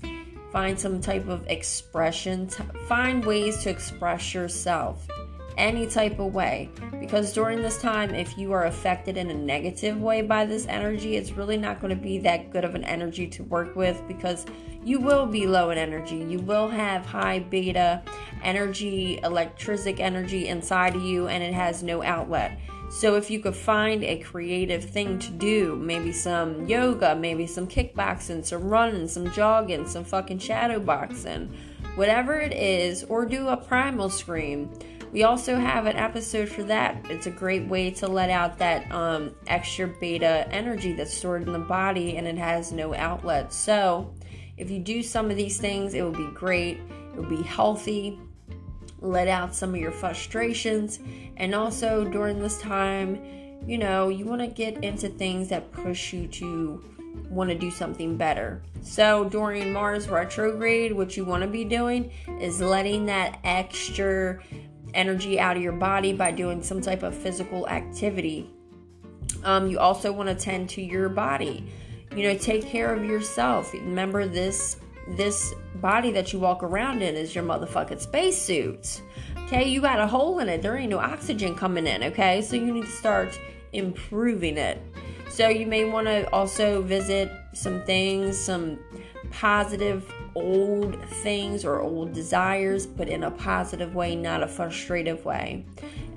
find 0.52 0.80
some 0.80 1.00
type 1.00 1.28
of 1.28 1.48
expression, 1.48 2.50
find 2.88 3.24
ways 3.24 3.64
to 3.64 3.70
express 3.70 4.34
yourself 4.34 5.08
any 5.58 5.88
type 5.88 6.20
of 6.20 6.34
way. 6.34 6.70
Because 7.00 7.34
during 7.34 7.62
this 7.62 7.82
time, 7.82 8.14
if 8.16 8.38
you 8.38 8.52
are 8.54 8.66
affected 8.66 9.18
in 9.18 9.30
a 9.30 9.34
negative 9.34 10.02
way 10.02 10.22
by 10.22 10.46
this 10.46 10.68
energy, 10.68 11.16
it's 11.16 11.32
really 11.32 11.58
not 11.58 11.82
going 11.82 11.96
to 11.96 12.02
be 12.02 12.18
that 12.20 12.52
good 12.52 12.64
of 12.64 12.76
an 12.76 12.84
energy 12.84 13.28
to 13.28 13.44
work 13.44 13.76
with 13.76 14.02
because 14.08 14.46
you 14.84 15.00
will 15.00 15.26
be 15.26 15.48
low 15.48 15.70
in 15.70 15.78
energy. 15.78 16.18
You 16.18 16.40
will 16.40 16.68
have 16.68 17.06
high 17.06 17.40
beta 17.40 18.02
energy, 18.44 19.20
electric 19.24 20.00
energy 20.00 20.48
inside 20.48 20.96
of 20.96 21.04
you, 21.04 21.28
and 21.28 21.42
it 21.42 21.54
has 21.54 21.84
no 21.84 22.04
outlet. 22.04 22.60
So, 22.90 23.16
if 23.16 23.32
you 23.32 23.40
could 23.40 23.56
find 23.56 24.04
a 24.04 24.20
creative 24.20 24.84
thing 24.84 25.18
to 25.20 25.32
do, 25.32 25.76
maybe 25.78 26.12
some 26.12 26.68
yoga, 26.68 27.16
maybe 27.16 27.48
some 27.48 27.68
kickboxing, 27.68 28.46
some 28.46 28.70
running, 28.70 29.08
some 29.08 29.32
jogging, 29.32 29.88
some 29.88 30.04
fucking 30.04 30.38
shadow 30.38 30.80
boxing, 30.80 31.52
whatever 31.96 32.40
it 32.40 32.54
is, 32.54 33.04
or 33.06 33.26
do 33.26 33.48
a 33.48 33.58
primal 33.58 34.10
scream. 34.10 34.70
We 35.14 35.22
also 35.22 35.58
have 35.58 35.86
an 35.86 35.96
episode 35.96 36.50
for 36.50 36.64
that. 36.64 37.06
It's 37.08 37.28
a 37.28 37.32
great 37.32 37.68
way 37.68 37.92
to 37.92 38.08
let 38.08 38.32
out 38.32 38.58
that 38.58 38.92
um, 38.92 39.36
extra 39.46 39.88
beta 39.88 40.48
energy 40.52 40.94
that's 40.94 41.14
stored 41.14 41.44
in 41.44 41.54
the 41.54 41.60
body 41.60 42.18
and 42.18 42.26
it 42.26 42.40
has 42.40 42.72
no 42.72 42.96
outlet. 42.96 43.54
So, 43.54 44.12
if 44.58 44.72
you 44.72 44.80
do 44.80 45.04
some 45.04 45.30
of 45.30 45.38
these 45.38 45.60
things, 45.60 45.94
it 45.94 46.02
will 46.02 46.10
be 46.10 46.32
great. 46.34 46.80
It 47.14 47.16
will 47.16 47.30
be 47.30 47.44
healthy. 47.44 48.20
Let 49.02 49.28
out 49.28 49.54
some 49.54 49.76
of 49.76 49.80
your 49.80 49.92
frustrations. 49.92 51.00
And 51.38 51.54
also 51.54 52.06
during 52.06 52.40
this 52.40 52.60
time, 52.60 53.24
you 53.68 53.78
know, 53.78 54.10
you 54.10 54.26
want 54.26 54.42
to 54.42 54.48
get 54.48 54.84
into 54.84 55.10
things 55.10 55.48
that 55.50 55.72
push 55.72 56.12
you 56.12 56.28
to 56.28 56.84
want 57.30 57.50
to 57.50 57.56
do 57.56 57.70
something 57.70 58.18
better. 58.18 58.64
So 58.82 59.26
during 59.26 59.74
Mars 59.74 60.10
retrograde, 60.10 60.92
what 60.92 61.16
you 61.16 61.26
want 61.26 61.44
to 61.44 61.50
be 61.50 61.64
doing 61.64 62.12
is 62.40 62.60
letting 62.62 63.06
that 63.08 63.40
extra 63.44 64.40
energy 64.94 65.40
out 65.40 65.58
of 65.58 65.64
your 65.64 65.74
body 65.74 66.14
by 66.14 66.32
doing 66.32 66.62
some 66.62 66.82
type 66.82 67.04
of 67.04 67.16
physical 67.16 67.68
activity. 67.68 68.50
Um, 69.44 69.68
you 69.68 69.80
also 69.80 70.12
want 70.12 70.30
to 70.30 70.36
tend 70.36 70.70
to 70.72 70.82
your 70.82 71.10
body. 71.10 71.66
You 72.16 72.24
know 72.24 72.38
take 72.38 72.66
care 72.66 72.94
of 72.94 73.04
yourself. 73.04 73.74
Remember 73.74 74.28
this 74.28 74.78
this 75.18 75.54
body 75.76 76.12
that 76.12 76.32
you 76.32 76.40
walk 76.40 76.64
around 76.64 77.02
in 77.02 77.16
is 77.16 77.34
your 77.34 77.44
motherfucking 77.44 78.00
spacesuit. 78.00 79.02
Okay 79.46 79.68
you 79.68 79.82
got 79.82 80.00
a 80.00 80.08
hole 80.08 80.40
in 80.40 80.48
it. 80.48 80.62
There 80.62 80.78
ain't 80.78 80.92
no 80.92 81.00
oxygen 81.00 81.56
coming 81.56 81.88
in 81.88 82.04
okay? 82.04 82.42
So 82.42 82.56
you 82.56 82.72
need 82.72 82.86
to 82.86 82.92
start 82.92 83.38
improving 83.74 84.58
it 84.58 84.80
so 85.34 85.50
you 85.50 85.66
may 85.66 85.84
want 85.84 86.06
to 86.06 86.30
also 86.32 86.82
visit 86.84 87.32
some 87.54 87.82
things 87.84 88.40
some 88.40 88.78
positive 89.32 90.14
old 90.36 91.04
things 91.06 91.66
or 91.66 91.82
old 91.82 92.14
desires 92.14 92.86
but 92.86 93.10
in 93.10 93.24
a 93.24 93.32
positive 93.32 93.96
way 93.96 94.16
not 94.16 94.44
a 94.44 94.48
frustrative 94.48 95.26
way 95.26 95.66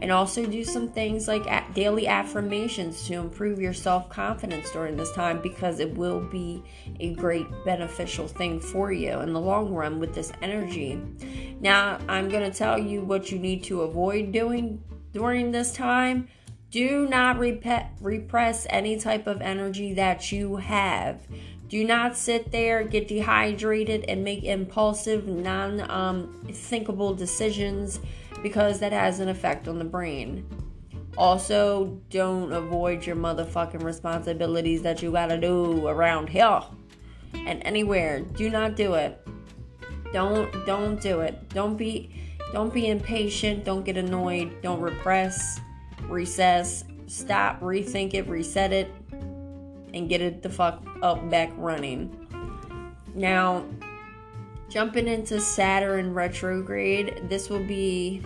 and 0.00 0.12
also 0.12 0.44
do 0.44 0.62
some 0.62 0.88
things 0.88 1.26
like 1.26 1.74
daily 1.74 2.06
affirmations 2.06 3.06
to 3.06 3.14
improve 3.14 3.58
your 3.58 3.72
self 3.72 4.08
confidence 4.10 4.70
during 4.70 4.96
this 4.96 5.12
time 5.12 5.40
because 5.40 5.80
it 5.80 5.94
will 5.96 6.20
be 6.20 6.62
a 7.00 7.14
great 7.14 7.46
beneficial 7.64 8.28
thing 8.28 8.60
for 8.60 8.92
you 8.92 9.20
in 9.20 9.32
the 9.32 9.40
long 9.40 9.72
run 9.72 9.98
with 9.98 10.14
this 10.14 10.32
energy. 10.42 11.00
Now, 11.60 11.98
I'm 12.08 12.28
going 12.28 12.50
to 12.50 12.56
tell 12.56 12.78
you 12.78 13.00
what 13.02 13.32
you 13.32 13.38
need 13.38 13.64
to 13.64 13.82
avoid 13.82 14.32
doing 14.32 14.82
during 15.12 15.50
this 15.50 15.72
time. 15.72 16.28
Do 16.70 17.08
not 17.08 17.38
rep- 17.38 17.92
repress 18.00 18.66
any 18.70 18.98
type 18.98 19.26
of 19.26 19.40
energy 19.40 19.94
that 19.94 20.32
you 20.32 20.56
have 20.56 21.26
Do 21.68 21.84
not 21.84 22.16
sit 22.16 22.52
there, 22.52 22.84
get 22.84 23.08
dehydrated, 23.08 24.04
and 24.08 24.22
make 24.22 24.44
impulsive, 24.44 25.26
non 25.26 25.88
um, 25.90 26.46
thinkable 26.52 27.14
decisions 27.14 27.98
because 28.42 28.78
that 28.80 28.92
has 28.92 29.18
an 29.20 29.28
effect 29.28 29.66
on 29.66 29.78
the 29.78 29.84
brain. 29.84 30.46
Also, 31.16 31.98
don't 32.10 32.52
avoid 32.52 33.06
your 33.06 33.16
motherfucking 33.16 33.82
responsibilities 33.82 34.82
that 34.82 35.02
you 35.02 35.10
gotta 35.10 35.38
do 35.38 35.88
around 35.88 36.28
here 36.28 36.60
and 37.32 37.64
anywhere. 37.64 38.20
Do 38.20 38.50
not 38.50 38.76
do 38.76 38.94
it. 38.94 39.26
Don't 40.12 40.52
don't 40.66 41.00
do 41.00 41.20
it. 41.20 41.48
Don't 41.48 41.76
be 41.76 42.10
don't 42.52 42.72
be 42.72 42.88
impatient. 42.88 43.64
Don't 43.64 43.84
get 43.84 43.96
annoyed. 43.96 44.62
Don't 44.62 44.80
repress, 44.80 45.60
recess. 46.08 46.84
Stop, 47.06 47.60
rethink 47.60 48.14
it, 48.14 48.28
reset 48.28 48.72
it, 48.72 48.92
and 49.94 50.08
get 50.08 50.20
it 50.20 50.42
the 50.42 50.50
fuck 50.50 50.84
up 51.02 51.28
back 51.30 51.52
running. 51.56 52.26
Now, 53.14 53.64
jumping 54.68 55.06
into 55.06 55.40
Saturn 55.40 56.12
retrograde, 56.12 57.28
this 57.28 57.48
will 57.48 57.64
be, 57.64 58.22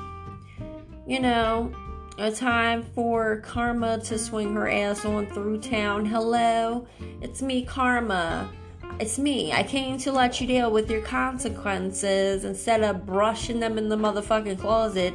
you 1.06 1.20
know, 1.20 1.72
a 2.18 2.30
time 2.30 2.82
for 2.94 3.40
Karma 3.40 3.98
to 4.00 4.18
swing 4.18 4.54
her 4.54 4.68
ass 4.68 5.04
on 5.04 5.26
through 5.26 5.60
town. 5.60 6.04
Hello, 6.04 6.86
it's 7.20 7.40
me, 7.40 7.64
Karma. 7.64 8.50
It's 8.98 9.18
me. 9.18 9.52
I 9.52 9.62
came 9.62 9.96
to 9.98 10.12
let 10.12 10.40
you 10.40 10.46
deal 10.46 10.70
with 10.70 10.90
your 10.90 11.00
consequences 11.00 12.44
instead 12.44 12.82
of 12.82 13.06
brushing 13.06 13.60
them 13.60 13.78
in 13.78 13.88
the 13.88 13.96
motherfucking 13.96 14.58
closet 14.58 15.14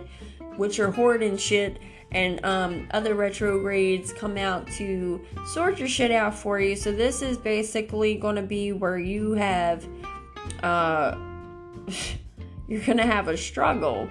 with 0.57 0.77
your 0.77 0.89
hoarding 0.89 1.37
shit 1.37 1.77
and 2.15 2.43
um, 2.45 2.87
other 2.91 3.13
retrogrades 3.13 4.13
come 4.13 4.37
out 4.37 4.65
to 4.67 5.21
sort 5.47 5.77
your 5.77 5.87
shit 5.89 6.11
out 6.11 6.33
for 6.33 6.61
you. 6.61 6.73
So 6.73 6.93
this 6.93 7.21
is 7.21 7.37
basically 7.37 8.15
going 8.15 8.37
to 8.37 8.41
be 8.41 8.71
where 8.71 8.97
you 8.97 9.33
have, 9.33 9.85
uh, 10.63 11.17
you're 12.69 12.85
going 12.85 12.97
to 12.99 13.05
have 13.05 13.27
a 13.27 13.35
struggle. 13.35 14.09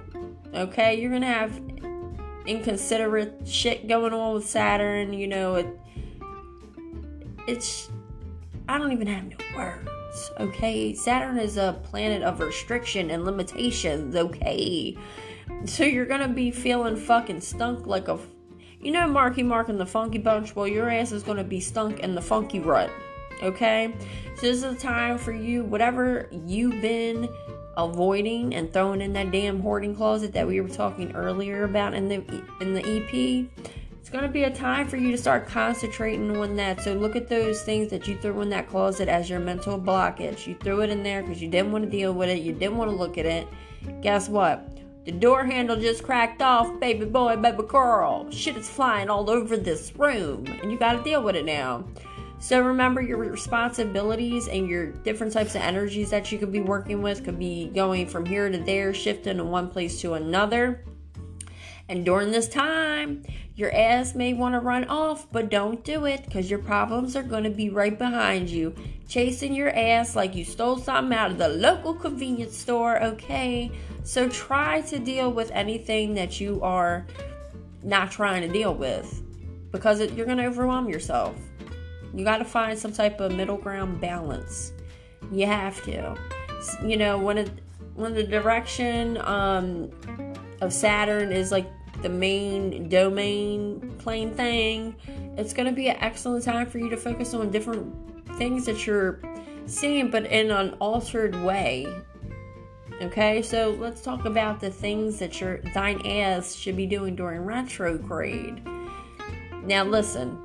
Okay, 0.52 1.00
you're 1.00 1.08
going 1.08 1.22
to 1.22 1.28
have 1.28 1.58
inconsiderate 2.44 3.48
shit 3.48 3.88
going 3.88 4.12
on 4.12 4.34
with 4.34 4.46
Saturn. 4.46 5.14
You 5.14 5.26
know, 5.26 5.54
it, 5.54 5.66
it's, 7.48 7.90
I 8.68 8.76
don't 8.76 8.92
even 8.92 9.06
have 9.06 9.24
no 9.24 9.36
words. 9.56 10.30
Okay, 10.40 10.92
Saturn 10.92 11.38
is 11.38 11.56
a 11.56 11.80
planet 11.84 12.22
of 12.22 12.38
restriction 12.40 13.10
and 13.10 13.24
limitations. 13.24 14.14
Okay 14.14 14.94
so 15.64 15.84
you're 15.84 16.06
gonna 16.06 16.28
be 16.28 16.50
feeling 16.50 16.96
fucking 16.96 17.40
stunk 17.40 17.86
like 17.86 18.08
a. 18.08 18.18
You 18.80 18.92
know 18.92 19.06
Marky 19.06 19.42
Mark 19.42 19.68
and 19.68 19.80
the 19.80 19.86
Funky 19.86 20.18
Bunch? 20.18 20.54
Well, 20.54 20.68
your 20.68 20.90
ass 20.90 21.12
is 21.12 21.22
gonna 21.22 21.44
be 21.44 21.60
stunk 21.60 22.00
in 22.00 22.14
the 22.14 22.20
funky 22.20 22.60
rut. 22.60 22.90
Okay? 23.42 23.94
So 24.36 24.42
this 24.42 24.56
is 24.56 24.62
the 24.62 24.74
time 24.74 25.18
for 25.18 25.32
you, 25.32 25.64
whatever 25.64 26.28
you've 26.46 26.80
been 26.80 27.28
avoiding 27.76 28.54
and 28.54 28.72
throwing 28.72 29.00
in 29.00 29.12
that 29.14 29.30
damn 29.30 29.60
hoarding 29.60 29.94
closet 29.94 30.32
that 30.32 30.46
we 30.46 30.60
were 30.60 30.68
talking 30.68 31.14
earlier 31.14 31.64
about 31.64 31.94
in 31.94 32.08
the 32.08 32.44
in 32.60 32.74
the 32.74 32.80
EP. 32.80 33.48
It's 34.00 34.10
gonna 34.10 34.28
be 34.28 34.44
a 34.44 34.50
time 34.50 34.86
for 34.86 34.96
you 34.96 35.10
to 35.10 35.18
start 35.18 35.48
concentrating 35.48 36.36
on 36.36 36.56
that. 36.56 36.82
So 36.82 36.92
look 36.92 37.16
at 37.16 37.28
those 37.28 37.62
things 37.62 37.90
that 37.90 38.06
you 38.06 38.18
threw 38.18 38.42
in 38.42 38.50
that 38.50 38.68
closet 38.68 39.08
as 39.08 39.30
your 39.30 39.40
mental 39.40 39.80
blockage. 39.80 40.46
You 40.46 40.56
threw 40.56 40.82
it 40.82 40.90
in 40.90 41.02
there 41.02 41.22
because 41.22 41.40
you 41.40 41.48
didn't 41.48 41.72
want 41.72 41.84
to 41.84 41.90
deal 41.90 42.12
with 42.12 42.28
it. 42.28 42.42
You 42.42 42.52
didn't 42.52 42.76
want 42.76 42.90
to 42.90 42.96
look 42.96 43.18
at 43.18 43.26
it. 43.26 43.48
Guess 44.02 44.28
what? 44.28 44.68
The 45.04 45.12
door 45.12 45.44
handle 45.44 45.76
just 45.76 46.02
cracked 46.02 46.40
off, 46.40 46.80
baby 46.80 47.04
boy, 47.04 47.36
baby 47.36 47.64
girl. 47.64 48.30
Shit 48.30 48.56
is 48.56 48.70
flying 48.70 49.10
all 49.10 49.28
over 49.28 49.54
this 49.54 49.94
room, 49.96 50.46
and 50.62 50.72
you 50.72 50.78
gotta 50.78 51.02
deal 51.02 51.22
with 51.22 51.36
it 51.36 51.44
now. 51.44 51.84
So 52.38 52.60
remember 52.62 53.02
your 53.02 53.18
responsibilities 53.18 54.48
and 54.48 54.66
your 54.66 54.92
different 54.92 55.34
types 55.34 55.54
of 55.54 55.60
energies 55.60 56.08
that 56.08 56.32
you 56.32 56.38
could 56.38 56.52
be 56.52 56.62
working 56.62 57.02
with 57.02 57.22
could 57.22 57.38
be 57.38 57.68
going 57.74 58.06
from 58.06 58.24
here 58.24 58.48
to 58.48 58.56
there, 58.56 58.94
shifting 58.94 59.36
from 59.36 59.50
one 59.50 59.68
place 59.68 60.00
to 60.00 60.14
another. 60.14 60.82
And 61.88 62.04
during 62.04 62.30
this 62.30 62.48
time, 62.48 63.22
your 63.56 63.74
ass 63.74 64.14
may 64.14 64.32
want 64.32 64.54
to 64.54 64.60
run 64.60 64.84
off, 64.84 65.30
but 65.30 65.50
don't 65.50 65.84
do 65.84 66.06
it 66.06 66.24
because 66.24 66.50
your 66.50 66.58
problems 66.58 67.14
are 67.14 67.22
going 67.22 67.44
to 67.44 67.50
be 67.50 67.68
right 67.68 67.96
behind 67.96 68.48
you, 68.48 68.74
chasing 69.06 69.54
your 69.54 69.70
ass 69.70 70.16
like 70.16 70.34
you 70.34 70.44
stole 70.44 70.78
something 70.78 71.16
out 71.16 71.30
of 71.30 71.38
the 71.38 71.48
local 71.48 71.94
convenience 71.94 72.56
store, 72.56 73.02
okay? 73.02 73.70
So 74.02 74.28
try 74.28 74.80
to 74.82 74.98
deal 74.98 75.30
with 75.30 75.50
anything 75.50 76.14
that 76.14 76.40
you 76.40 76.60
are 76.62 77.06
not 77.82 78.10
trying 78.10 78.42
to 78.42 78.48
deal 78.48 78.74
with 78.74 79.22
because 79.70 80.00
it, 80.00 80.12
you're 80.14 80.26
going 80.26 80.38
to 80.38 80.46
overwhelm 80.46 80.88
yourself. 80.88 81.36
You 82.14 82.24
got 82.24 82.38
to 82.38 82.44
find 82.44 82.78
some 82.78 82.92
type 82.92 83.20
of 83.20 83.32
middle 83.34 83.56
ground 83.56 84.00
balance. 84.00 84.72
You 85.32 85.46
have 85.46 85.82
to. 85.84 86.16
You 86.82 86.96
know, 86.96 87.18
when 87.18 87.38
it 87.38 87.50
when 87.94 88.14
the 88.14 88.24
direction 88.24 89.18
um, 89.18 89.90
of 90.60 90.72
Saturn 90.72 91.32
is 91.32 91.50
like 91.50 91.66
the 92.02 92.08
main 92.08 92.88
domain 92.88 93.94
plane 93.98 94.34
thing, 94.34 94.96
it's 95.36 95.52
going 95.52 95.68
to 95.68 95.74
be 95.74 95.88
an 95.88 95.96
excellent 96.00 96.44
time 96.44 96.66
for 96.66 96.78
you 96.78 96.88
to 96.90 96.96
focus 96.96 97.34
on 97.34 97.50
different 97.50 97.94
things 98.36 98.66
that 98.66 98.86
you're 98.86 99.20
seeing, 99.66 100.10
but 100.10 100.26
in 100.26 100.50
an 100.50 100.70
altered 100.80 101.34
way. 101.42 101.86
Okay, 103.02 103.42
so 103.42 103.76
let's 103.80 104.02
talk 104.02 104.24
about 104.24 104.60
the 104.60 104.70
things 104.70 105.18
that 105.18 105.40
your 105.40 105.58
thine 105.74 106.04
ass 106.06 106.54
should 106.54 106.76
be 106.76 106.86
doing 106.86 107.16
during 107.16 107.40
retrograde. 107.40 108.62
Now 109.64 109.84
listen, 109.84 110.38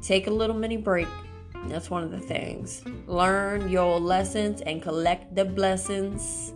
take 0.00 0.26
a 0.26 0.30
little 0.30 0.56
mini 0.56 0.76
break. 0.76 1.08
That's 1.66 1.90
one 1.90 2.02
of 2.02 2.10
the 2.10 2.20
things. 2.20 2.82
Learn 3.06 3.68
your 3.68 3.98
lessons 3.98 4.60
and 4.62 4.82
collect 4.82 5.34
the 5.34 5.44
blessings 5.44 6.52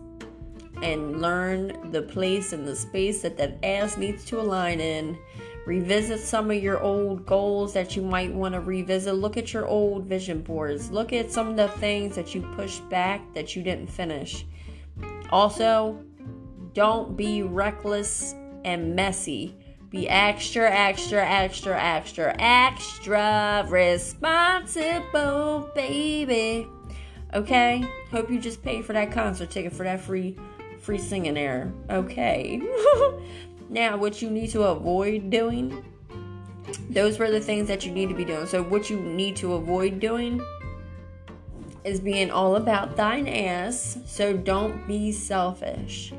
and 0.82 1.20
learn 1.20 1.90
the 1.90 2.02
place 2.02 2.52
and 2.52 2.66
the 2.66 2.76
space 2.76 3.22
that 3.22 3.36
that 3.38 3.58
ass 3.62 3.96
needs 3.96 4.24
to 4.26 4.40
align 4.40 4.80
in. 4.80 5.18
Revisit 5.66 6.20
some 6.20 6.50
of 6.50 6.62
your 6.62 6.80
old 6.80 7.26
goals 7.26 7.74
that 7.74 7.94
you 7.94 8.02
might 8.02 8.32
want 8.32 8.54
to 8.54 8.60
revisit. 8.60 9.14
Look 9.14 9.36
at 9.36 9.52
your 9.52 9.66
old 9.66 10.04
vision 10.04 10.40
boards. 10.40 10.90
Look 10.90 11.12
at 11.12 11.30
some 11.30 11.48
of 11.48 11.56
the 11.56 11.68
things 11.78 12.14
that 12.16 12.34
you 12.34 12.40
pushed 12.56 12.88
back 12.88 13.20
that 13.34 13.54
you 13.54 13.62
didn't 13.62 13.88
finish 13.88 14.46
also, 15.30 16.02
don't 16.74 17.16
be 17.16 17.42
reckless 17.42 18.34
and 18.64 18.94
messy. 18.94 19.54
Be 19.90 20.08
extra, 20.08 20.70
extra, 20.70 21.26
extra, 21.26 21.80
extra, 21.80 22.34
extra 22.38 23.66
responsible, 23.68 24.10
baby. 25.74 26.68
Okay? 27.34 27.84
Hope 28.10 28.30
you 28.30 28.38
just 28.38 28.62
paid 28.62 28.84
for 28.84 28.92
that 28.94 29.12
concert 29.12 29.50
ticket 29.50 29.72
for 29.72 29.84
that 29.84 30.00
free 30.00 30.36
free 30.88 30.96
singing 30.96 31.36
air. 31.36 31.70
Okay. 31.90 32.62
now, 33.68 33.98
what 33.98 34.22
you 34.22 34.30
need 34.30 34.48
to 34.48 34.62
avoid 34.62 35.28
doing, 35.28 35.84
those 36.88 37.18
were 37.18 37.30
the 37.30 37.42
things 37.42 37.68
that 37.68 37.84
you 37.84 37.92
need 37.92 38.08
to 38.08 38.14
be 38.14 38.24
doing. 38.24 38.46
So, 38.46 38.62
what 38.62 38.88
you 38.88 38.98
need 38.98 39.36
to 39.36 39.52
avoid 39.52 40.00
doing 40.00 40.40
is 41.84 42.00
being 42.00 42.30
all 42.30 42.56
about 42.56 42.96
thine 42.96 43.28
ass, 43.28 43.98
so 44.06 44.34
don't 44.34 44.88
be 44.88 45.12
selfish. 45.12 46.14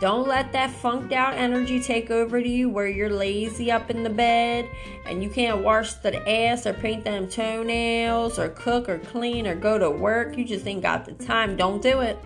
Don't 0.00 0.26
let 0.26 0.50
that 0.50 0.70
funked 0.70 1.12
out 1.12 1.34
energy 1.34 1.78
take 1.78 2.10
over 2.10 2.42
to 2.42 2.48
you 2.48 2.68
where 2.68 2.88
you're 2.88 3.10
lazy 3.10 3.70
up 3.70 3.88
in 3.88 4.02
the 4.02 4.10
bed 4.10 4.68
and 5.06 5.22
you 5.22 5.30
can't 5.30 5.62
wash 5.62 5.92
the 5.92 6.28
ass 6.28 6.66
or 6.66 6.72
paint 6.72 7.04
them 7.04 7.28
toenails 7.28 8.36
or 8.36 8.48
cook 8.48 8.88
or 8.88 8.98
clean 8.98 9.46
or 9.46 9.54
go 9.54 9.78
to 9.78 9.88
work. 9.88 10.36
You 10.36 10.44
just 10.44 10.66
ain't 10.66 10.82
got 10.82 11.04
the 11.04 11.12
time. 11.12 11.56
Don't 11.56 11.80
do 11.80 12.00
it. 12.00 12.18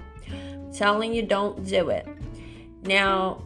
Telling 0.73 1.13
you, 1.13 1.23
don't 1.23 1.67
do 1.67 1.91
it. 1.91 2.07
Now, 2.83 3.43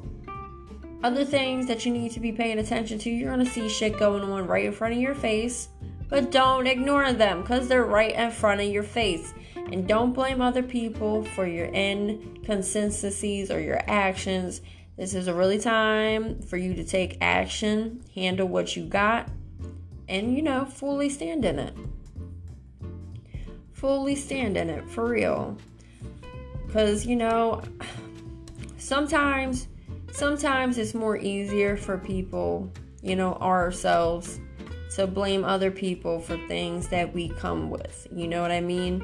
other 1.03 1.25
things 1.25 1.67
that 1.67 1.85
you 1.85 1.93
need 1.93 2.13
to 2.13 2.21
be 2.21 2.33
paying 2.33 2.59
attention 2.59 2.99
to, 3.01 3.11
you're 3.11 3.37
to 3.37 3.47
see 3.47 3.69
shit 3.69 3.99
going 3.99 4.23
on 4.23 4.47
right 4.47 4.65
in 4.65 4.73
front 4.73 4.95
of 4.95 5.01
your 5.01 5.15
face 5.15 5.69
but 6.09 6.31
don't 6.31 6.67
ignore 6.67 7.13
them 7.13 7.43
because 7.43 7.69
they're 7.69 7.85
right 7.85 8.15
in 8.15 8.31
front 8.31 8.61
of 8.61 8.69
your 8.69 8.83
face. 8.83 9.35
And 9.55 9.89
don't 9.89 10.13
blame 10.13 10.41
other 10.41 10.63
people 10.63 11.25
for 11.25 11.47
your 11.47 11.67
inconsistencies 11.67 13.51
or 13.51 13.61
your 13.61 13.83
actions. 13.89 14.61
This 14.97 15.15
is 15.15 15.27
a 15.27 15.35
really 15.35 15.59
time 15.59 16.41
for 16.43 16.57
you 16.57 16.75
to 16.75 16.85
take 16.85 17.19
action, 17.21 18.05
handle 18.15 18.47
what 18.47 18.77
you 18.77 18.85
got, 18.85 19.29
and 20.09 20.37
you 20.37 20.43
know, 20.43 20.65
fully 20.65 21.09
stand 21.09 21.45
in 21.45 21.59
it. 21.59 21.75
Fully 23.73 24.15
stand 24.15 24.57
in 24.57 24.71
it 24.71 24.89
for 24.89 25.09
real. 25.09 25.59
Because, 26.77 27.07
you 27.07 27.17
know, 27.17 27.63
sometimes 28.77 29.67
sometimes 30.13 30.77
it's 30.77 30.93
more 30.93 31.17
easier 31.17 31.75
for 31.75 31.97
people, 31.97 32.71
you 33.01 33.17
know, 33.17 33.33
ourselves 33.37 34.39
to 34.95 35.07
blame 35.07 35.43
other 35.43 35.71
people 35.71 36.21
for 36.21 36.37
things 36.49 36.89
that 36.89 37.15
we 37.15 37.31
come 37.31 37.71
with. 37.71 38.07
You 38.15 38.29
know 38.29 38.43
what 38.43 38.51
I 38.51 38.61
mean? 38.61 39.03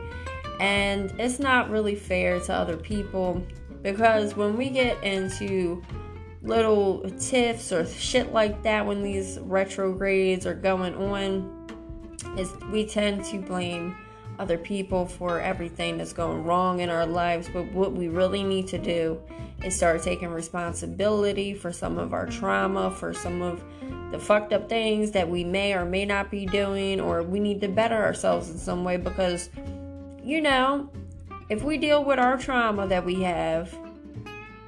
And 0.60 1.18
it's 1.18 1.38
not 1.38 1.70
really 1.70 1.94
fair 1.94 2.40
to 2.40 2.52
other 2.52 2.76
people 2.76 3.42
because 3.80 4.36
when 4.36 4.58
we 4.58 4.68
get 4.68 5.02
into 5.02 5.82
little 6.42 7.00
tiffs 7.18 7.72
or 7.72 7.86
shit 7.86 8.34
like 8.34 8.62
that 8.64 8.84
when 8.84 9.02
these 9.02 9.38
retrogrades 9.40 10.44
are 10.44 10.52
going 10.52 10.94
on 10.94 11.66
is 12.36 12.52
we 12.70 12.84
tend 12.84 13.24
to 13.24 13.38
blame 13.38 13.96
other 14.38 14.58
people 14.58 15.06
for 15.06 15.40
everything 15.40 15.98
that's 15.98 16.12
going 16.12 16.44
wrong 16.44 16.80
in 16.80 16.88
our 16.88 17.06
lives. 17.06 17.48
But 17.52 17.70
what 17.72 17.92
we 17.92 18.08
really 18.08 18.42
need 18.42 18.68
to 18.68 18.78
do 18.78 19.20
is 19.62 19.76
start 19.76 20.02
taking 20.02 20.28
responsibility 20.28 21.54
for 21.54 21.72
some 21.72 21.98
of 21.98 22.12
our 22.12 22.26
trauma, 22.26 22.90
for 22.90 23.14
some 23.14 23.42
of 23.42 23.62
the 24.10 24.18
fucked 24.18 24.52
up 24.52 24.68
things 24.68 25.12
that 25.12 25.28
we 25.28 25.44
may 25.44 25.74
or 25.74 25.84
may 25.84 26.04
not 26.04 26.30
be 26.30 26.46
doing, 26.46 27.00
or 27.00 27.22
we 27.22 27.40
need 27.40 27.60
to 27.60 27.68
better 27.68 27.96
ourselves 27.96 28.50
in 28.50 28.58
some 28.58 28.84
way 28.84 28.96
because, 28.96 29.50
you 30.22 30.40
know, 30.40 30.90
if 31.48 31.62
we 31.62 31.78
deal 31.78 32.04
with 32.04 32.18
our 32.18 32.36
trauma 32.36 32.86
that 32.86 33.04
we 33.04 33.22
have, 33.22 33.74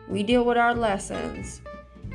we 0.08 0.22
deal 0.22 0.44
with 0.44 0.56
our 0.56 0.74
lessons. 0.74 1.60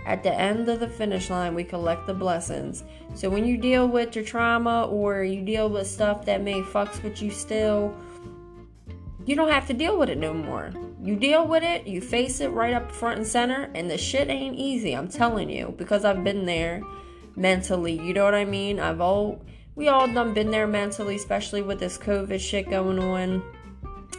At 0.05 0.23
the 0.23 0.33
end 0.33 0.67
of 0.69 0.79
the 0.79 0.87
finish 0.87 1.29
line, 1.29 1.53
we 1.53 1.63
collect 1.63 2.07
the 2.07 2.13
blessings. 2.13 2.83
So 3.13 3.29
when 3.29 3.45
you 3.45 3.57
deal 3.57 3.87
with 3.87 4.15
your 4.15 4.25
trauma 4.25 4.87
or 4.87 5.23
you 5.23 5.41
deal 5.41 5.69
with 5.69 5.87
stuff 5.87 6.25
that 6.25 6.41
may 6.41 6.61
fucks 6.61 7.03
with 7.03 7.21
you 7.21 7.29
still, 7.29 7.95
you 9.25 9.35
don't 9.35 9.51
have 9.51 9.67
to 9.67 9.73
deal 9.73 9.99
with 9.99 10.09
it 10.09 10.17
no 10.17 10.33
more. 10.33 10.71
You 11.01 11.15
deal 11.15 11.47
with 11.47 11.63
it, 11.63 11.85
you 11.85 12.01
face 12.01 12.39
it 12.39 12.49
right 12.49 12.73
up 12.73 12.91
front 12.91 13.19
and 13.19 13.27
center, 13.27 13.69
and 13.75 13.89
the 13.89 13.97
shit 13.97 14.29
ain't 14.29 14.55
easy, 14.55 14.93
I'm 14.93 15.07
telling 15.07 15.49
you, 15.49 15.75
because 15.77 16.03
I've 16.03 16.23
been 16.23 16.45
there 16.45 16.81
mentally. 17.35 17.93
You 17.93 18.13
know 18.13 18.25
what 18.25 18.35
I 18.35 18.45
mean? 18.45 18.79
I've 18.79 19.01
all 19.01 19.41
we 19.75 19.87
all 19.87 20.11
done 20.11 20.33
been 20.33 20.51
there 20.51 20.67
mentally, 20.67 21.15
especially 21.15 21.61
with 21.61 21.79
this 21.79 21.97
COVID 21.97 22.39
shit 22.39 22.69
going 22.69 22.99
on 22.99 23.41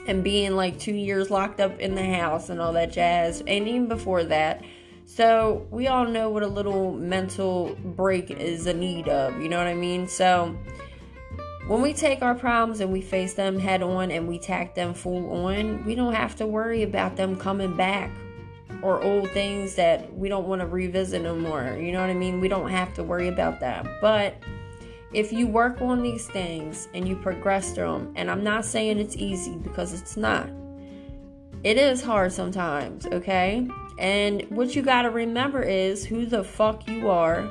and 0.07 0.25
being 0.25 0.57
like 0.57 0.79
two 0.79 0.95
years 0.95 1.31
locked 1.31 1.61
up 1.61 1.79
in 1.81 1.95
the 1.95 2.05
house 2.05 2.49
and 2.49 2.61
all 2.61 2.73
that 2.75 2.93
jazz, 2.93 3.43
and 3.47 3.69
even 3.69 3.89
before 3.89 4.25
that. 4.25 4.63
So 5.13 5.67
we 5.73 5.89
all 5.89 6.07
know 6.07 6.31
what 6.31 6.45
a 6.45 6.47
little 6.47 6.93
mental 6.93 7.77
break 7.85 8.31
is 8.31 8.67
a 8.67 8.73
need 8.73 9.09
of, 9.09 9.43
you 9.43 9.49
know 9.49 9.59
what 9.59 9.67
I 9.67 9.75
mean? 9.75 10.07
So 10.07 10.57
when 11.67 11.83
we 11.83 11.93
take 11.93 12.23
our 12.23 12.37
problems 12.37 12.79
and 12.79 12.93
we 12.93 13.01
face 13.01 13.35
them 13.35 13.59
head 13.59 13.83
on 13.83 14.13
and 14.13 14.29
we 14.29 14.39
tack 14.39 14.77
them 14.77 14.95
full 14.95 15.47
on, 15.47 15.85
we 15.85 15.97
don't 15.97 16.15
have 16.15 16.37
to 16.37 16.47
worry 16.47 16.85
about 16.85 17.17
them 17.17 17.37
coming 17.37 17.77
back 17.77 18.13
or 18.83 19.03
old 19.03 19.29
things 19.31 19.75
that 19.75 20.17
we 20.17 20.29
don't 20.29 20.47
want 20.47 20.61
to 20.61 20.67
revisit 20.69 21.23
no 21.23 21.35
more. 21.35 21.77
You 21.77 21.91
know 21.91 22.01
what 22.01 22.11
I 22.11 22.15
mean? 22.15 22.41
We 22.41 22.47
don't 22.47 22.71
have 22.71 22.95
to 22.95 23.03
worry 23.03 23.27
about 23.27 23.59
that. 23.61 23.89
But 24.01 24.37
if 25.13 25.33
you 25.33 25.49
work 25.49 25.83
on 25.83 26.03
these 26.03 26.29
things 26.29 26.87
and 26.95 27.09
you 27.09 27.17
progress 27.17 27.73
through 27.73 27.93
them, 27.93 28.13
and 28.15 28.31
I'm 28.31 28.45
not 28.45 28.65
saying 28.65 29.01
it's 29.01 29.17
easy 29.17 29.57
because 29.57 29.93
it's 29.93 30.17
not, 30.17 30.49
it 31.65 31.77
is 31.79 32.01
hard 32.01 32.33
sometimes, 32.33 33.07
okay? 33.07 33.69
And 34.01 34.43
what 34.51 34.75
you 34.75 34.83
got 34.83 35.03
to 35.03 35.11
remember 35.11 35.63
is 35.63 36.05
who 36.07 36.25
the 36.25 36.43
fuck 36.43 36.89
you 36.89 37.11
are. 37.11 37.49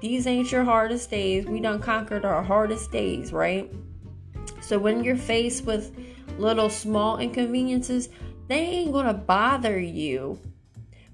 These 0.00 0.26
ain't 0.26 0.50
your 0.50 0.64
hardest 0.64 1.10
days. 1.10 1.44
We 1.46 1.60
done 1.60 1.80
conquered 1.80 2.24
our 2.24 2.42
hardest 2.42 2.90
days, 2.90 3.32
right? 3.32 3.70
So 4.62 4.78
when 4.78 5.04
you're 5.04 5.16
faced 5.16 5.64
with 5.64 5.94
little 6.38 6.70
small 6.70 7.18
inconveniences, 7.18 8.08
they 8.48 8.58
ain't 8.58 8.92
gonna 8.92 9.14
bother 9.14 9.78
you 9.78 10.40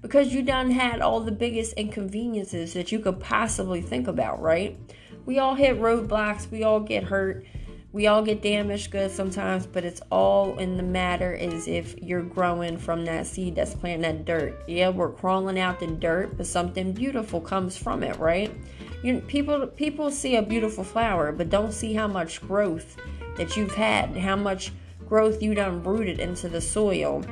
because 0.01 0.33
you 0.33 0.41
done 0.41 0.71
had 0.71 1.01
all 1.01 1.19
the 1.19 1.31
biggest 1.31 1.73
inconveniences 1.73 2.73
that 2.73 2.91
you 2.91 2.99
could 2.99 3.19
possibly 3.19 3.81
think 3.81 4.07
about, 4.07 4.41
right? 4.41 4.77
We 5.25 5.39
all 5.39 5.55
hit 5.55 5.79
roadblocks, 5.79 6.49
we 6.49 6.63
all 6.63 6.79
get 6.79 7.03
hurt, 7.03 7.45
we 7.91 8.05
all 8.05 8.21
get 8.21 8.41
damaged 8.41 8.91
goods 8.91 9.15
sometimes, 9.15 9.65
but 9.65 9.83
it's 9.83 10.01
all 10.11 10.57
in 10.59 10.77
the 10.77 10.83
matter 10.83 11.33
is 11.33 11.67
if 11.67 11.97
you're 11.97 12.21
growing 12.21 12.77
from 12.77 13.05
that 13.05 13.25
seed 13.25 13.55
that's 13.55 13.73
planted 13.73 14.03
that 14.03 14.25
dirt. 14.25 14.63
Yeah, 14.67 14.89
we're 14.89 15.11
crawling 15.11 15.59
out 15.59 15.79
the 15.79 15.87
dirt, 15.87 16.37
but 16.37 16.45
something 16.45 16.93
beautiful 16.93 17.41
comes 17.41 17.75
from 17.77 18.03
it, 18.03 18.17
right? 18.17 18.53
You 19.01 19.21
people 19.21 19.65
people 19.65 20.11
see 20.11 20.35
a 20.35 20.41
beautiful 20.41 20.83
flower, 20.83 21.31
but 21.31 21.49
don't 21.49 21.71
see 21.71 21.93
how 21.93 22.07
much 22.07 22.41
growth 22.41 22.97
that 23.37 23.57
you've 23.57 23.73
had, 23.73 24.15
how 24.15 24.35
much 24.35 24.71
growth 25.07 25.41
you 25.41 25.55
done 25.55 25.81
rooted 25.83 26.19
into 26.19 26.47
the 26.47 26.61
soil. 26.61 27.23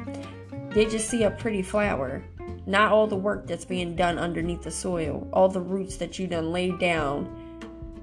They 0.71 0.85
just 0.85 1.09
see 1.09 1.23
a 1.23 1.31
pretty 1.31 1.61
flower 1.61 2.23
not 2.67 2.91
all 2.91 3.07
the 3.07 3.15
work 3.15 3.47
that's 3.47 3.63
being 3.63 3.95
done 3.95 4.19
underneath 4.19 4.61
the 4.61 4.69
soil, 4.69 5.27
all 5.31 5.47
the 5.47 5.61
roots 5.61 5.95
that 5.95 6.19
you 6.19 6.27
done 6.27 6.51
laid 6.51 6.77
down 6.79 7.25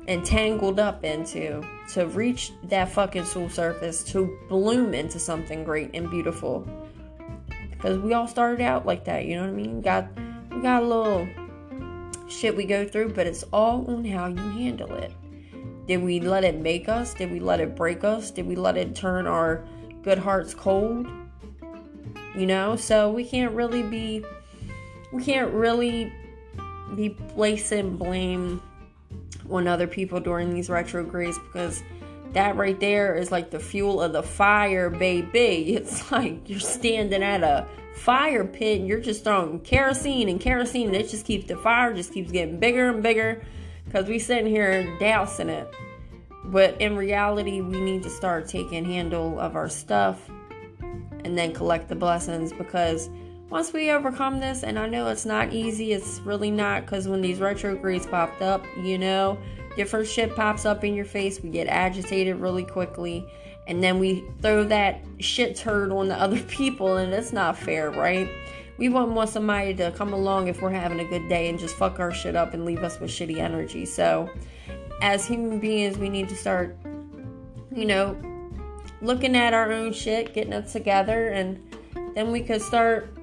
and 0.08 0.24
tangled 0.24 0.80
up 0.80 1.04
into 1.04 1.62
to 1.92 2.07
reach 2.07 2.53
that 2.64 2.90
fucking 2.90 3.25
soul 3.25 3.49
surface 3.49 4.03
to 4.05 4.38
bloom 4.49 4.94
into 4.94 5.18
something 5.18 5.64
great 5.64 5.90
and 5.94 6.11
beautiful. 6.11 6.66
Because 7.70 7.99
we 7.99 8.14
all 8.14 8.27
started 8.27 8.62
out 8.62 8.87
like 8.87 9.05
that, 9.05 9.27
you 9.27 9.37
know 9.37 9.42
what 9.42 9.51
I 9.51 9.53
mean? 9.53 9.81
Got 9.81 10.09
we 10.51 10.61
got 10.62 10.83
a 10.83 10.87
little 10.87 11.29
shit 12.29 12.57
we 12.57 12.64
go 12.64 12.87
through, 12.87 13.11
but 13.11 13.27
it's 13.27 13.44
all 13.53 13.85
on 13.88 14.05
how 14.05 14.27
you 14.27 14.37
handle 14.37 14.92
it. 14.94 15.12
Did 15.87 16.03
we 16.03 16.20
let 16.20 16.44
it 16.44 16.57
make 16.57 16.88
us? 16.88 17.12
Did 17.12 17.31
we 17.31 17.40
let 17.40 17.61
it 17.61 17.77
break 17.77 18.05
us? 18.05 18.31
Did 18.31 18.47
we 18.47 18.57
let 18.57 18.77
it 18.77 18.94
turn 18.94 19.27
our 19.27 19.64
good 20.03 20.18
hearts 20.18 20.55
cold? 20.55 21.07
You 22.35 22.47
know, 22.47 22.77
so 22.77 23.11
we 23.11 23.25
can't 23.25 23.53
really 23.53 23.83
be 23.83 24.25
we 25.12 25.23
can't 25.23 25.53
really 25.53 26.12
be 26.97 27.11
placing 27.11 27.97
blame 27.97 28.61
on 29.50 29.68
other 29.68 29.87
people 29.87 30.20
during 30.20 30.52
these 30.52 30.70
retrogrades 30.70 31.38
because 31.38 31.83
that 32.33 32.57
right 32.57 32.78
there 32.80 33.14
is 33.14 33.30
like 33.30 33.50
the 33.50 33.61
fuel 33.61 34.02
of 34.02 34.12
the 34.12 34.22
fire, 34.22 34.90
baby. 34.90 35.74
It's 35.76 36.11
like 36.11 36.48
you're 36.48 36.61
standing 36.61 37.22
at 37.22 37.42
a 37.42 37.66
fire 37.94 38.44
pit 38.44 38.80
and 38.80 38.88
you're 38.88 39.00
just 39.00 39.24
throwing 39.24 39.61
kerosene 39.61 40.28
and 40.28 40.40
kerosene, 40.40 40.88
and 40.88 40.96
it 40.96 41.09
just 41.09 41.24
keeps 41.24 41.46
the 41.46 41.57
fire 41.57 41.94
just 41.94 42.12
keeps 42.12 42.30
getting 42.30 42.59
bigger 42.59 42.90
and 42.90 43.02
bigger 43.02 43.42
because 43.85 44.09
we 44.09 44.18
sitting 44.18 44.46
here 44.46 44.96
dousing 44.98 45.48
it. 45.48 45.72
But 46.46 46.80
in 46.80 46.96
reality, 46.96 47.61
we 47.61 47.80
need 47.80 48.02
to 48.02 48.11
start 48.11 48.48
taking 48.48 48.85
handle 48.85 49.40
of 49.40 49.57
our 49.57 49.68
stuff 49.68 50.28
and 51.24 51.38
then 51.38 51.54
collect 51.54 51.88
the 51.88 51.94
blessings 51.94 52.52
because 52.52 53.09
once 53.50 53.72
we 53.72 53.90
overcome 53.90 54.40
this, 54.40 54.62
and 54.62 54.78
I 54.78 54.88
know 54.88 55.09
it's 55.09 55.26
not 55.26 55.52
easy, 55.52 55.92
it's 55.92 56.20
really 56.20 56.50
not 56.50 56.87
because 56.87 57.07
when 57.07 57.20
these 57.20 57.40
retrogrades 57.40 58.07
popped 58.07 58.42
up, 58.42 58.64
you 58.83 58.98
know, 58.98 59.38
different 59.76 60.07
shit 60.07 60.35
pops 60.35 60.64
up 60.64 60.83
in 60.85 60.94
your 60.94 61.04
face, 61.04 61.40
we 61.42 61.50
get 61.50 61.66
agitated 61.66 62.37
really 62.37 62.64
quickly, 62.64 63.26
and 63.66 63.83
then 63.83 63.98
we 63.98 64.24
throw 64.40 64.64
that 64.64 65.04
shit 65.18 65.57
turd 65.57 65.92
on 65.92 66.09
the 66.09 66.14
other 66.20 66.40
people, 66.40 66.96
and 66.96 67.12
it's 67.12 67.33
not 67.33 67.57
fair, 67.57 67.90
right? 67.90 68.28
We 68.76 68.88
wouldn't 68.88 69.12
want 69.12 69.30
somebody 69.30 69.74
to 69.74 69.92
come 69.92 70.12
along 70.12 70.48
if 70.48 70.61
we're 70.61 70.70
having 70.70 70.98
a 70.98 71.04
good 71.04 71.28
day 71.28 71.48
and 71.48 71.59
just 71.59 71.76
fuck 71.76 72.00
our 72.00 72.12
shit 72.12 72.35
up 72.35 72.54
and 72.54 72.64
leave 72.64 72.83
us 72.83 72.98
with 72.98 73.11
shitty 73.11 73.37
energy. 73.37 73.87
So, 73.87 74.28
as 75.00 75.26
human 75.26 75.61
beings, 75.61 75.96
we 75.96 76.09
need 76.09 76.28
to 76.30 76.35
start, 76.35 76.76
you 77.72 77.85
know, 77.85 78.16
looking 79.00 79.37
at 79.37 79.54
our 79.54 79.70
own 79.70 79.92
shit, 79.92 80.35
getting 80.35 80.52
it 80.52 80.66
together, 80.66 81.28
and 81.28 81.62
then 82.16 82.33
we 82.33 82.40
could 82.40 82.62
start 82.62 83.14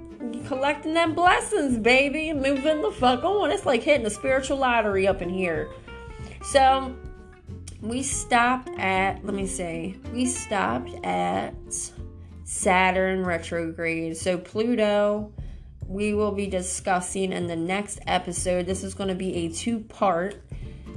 collecting 0.46 0.94
them 0.94 1.14
blessings, 1.14 1.78
baby, 1.78 2.34
moving 2.34 2.82
the 2.82 2.92
fuck 2.92 3.24
on. 3.24 3.52
It's 3.52 3.66
like 3.66 3.84
hitting 3.84 4.04
the 4.04 4.10
spiritual 4.10 4.58
lottery 4.58 5.08
up 5.08 5.22
in 5.22 5.30
here. 5.30 5.70
So 6.44 6.96
we 7.82 8.04
stopped 8.04 8.70
at, 8.78 9.24
let 9.26 9.34
me 9.34 9.48
see, 9.48 9.98
we 10.14 10.26
stopped 10.26 10.94
at 11.04 11.56
Saturn 12.44 13.24
retrograde. 13.26 14.18
So 14.18 14.38
Pluto, 14.38 15.32
we 15.88 16.14
will 16.14 16.32
be 16.32 16.48
discussing 16.48 17.32
in 17.32 17.48
the 17.48 17.56
next 17.56 18.00
episode. 18.08 18.66
This 18.66 18.84
is 18.84 18.94
going 18.94 19.10
to 19.10 19.16
be 19.16 19.34
a 19.46 19.50
two 19.50 19.80
part. 19.80 20.42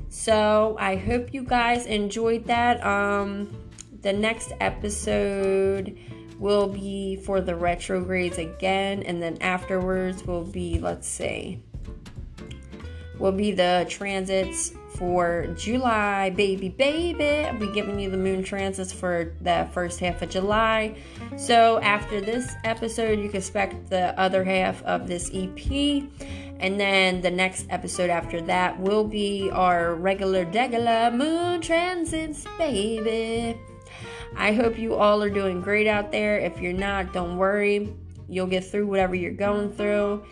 So 0.08 0.76
I 0.78 0.96
hope 0.96 1.34
you 1.34 1.42
guys 1.42 1.86
enjoyed 1.86 2.44
that. 2.46 2.84
Um, 2.84 3.56
the 4.02 4.12
next 4.12 4.52
episode 4.60 5.98
will 6.38 6.68
be 6.68 7.16
for 7.16 7.40
the 7.40 7.54
retrogrades 7.54 8.38
again, 8.38 9.02
and 9.02 9.22
then 9.22 9.38
afterwards 9.40 10.24
will 10.24 10.44
be, 10.44 10.78
let's 10.78 11.08
say, 11.08 11.60
will 13.18 13.32
be 13.32 13.52
the 13.52 13.86
transits 13.88 14.72
for 14.96 15.46
July, 15.56 16.30
baby, 16.30 16.68
baby. 16.68 17.46
I'll 17.46 17.58
be 17.58 17.72
giving 17.72 17.98
you 17.98 18.10
the 18.10 18.16
moon 18.16 18.44
transits 18.44 18.92
for 18.92 19.34
the 19.40 19.68
first 19.72 20.00
half 20.00 20.22
of 20.22 20.30
July. 20.30 20.96
So 21.36 21.80
after 21.80 22.20
this 22.20 22.54
episode, 22.64 23.18
you 23.18 23.28
can 23.28 23.38
expect 23.38 23.90
the 23.90 24.18
other 24.18 24.44
half 24.44 24.82
of 24.84 25.08
this 25.08 25.30
EP. 25.34 26.04
And 26.60 26.80
then 26.80 27.20
the 27.20 27.30
next 27.30 27.66
episode 27.70 28.08
after 28.08 28.40
that 28.42 28.78
will 28.78 29.04
be 29.04 29.50
our 29.52 29.94
regular 29.94 30.46
degular 30.46 31.12
moon 31.12 31.60
transits, 31.60 32.46
baby. 32.56 33.58
I 34.36 34.52
hope 34.52 34.78
you 34.78 34.94
all 34.94 35.22
are 35.22 35.30
doing 35.30 35.60
great 35.60 35.86
out 35.86 36.10
there. 36.10 36.38
If 36.38 36.60
you're 36.60 36.72
not, 36.72 37.12
don't 37.12 37.36
worry. 37.36 37.94
You'll 38.28 38.46
get 38.46 38.64
through 38.64 38.86
whatever 38.86 39.14
you're 39.14 39.32
going 39.32 39.72
through. 39.72 40.24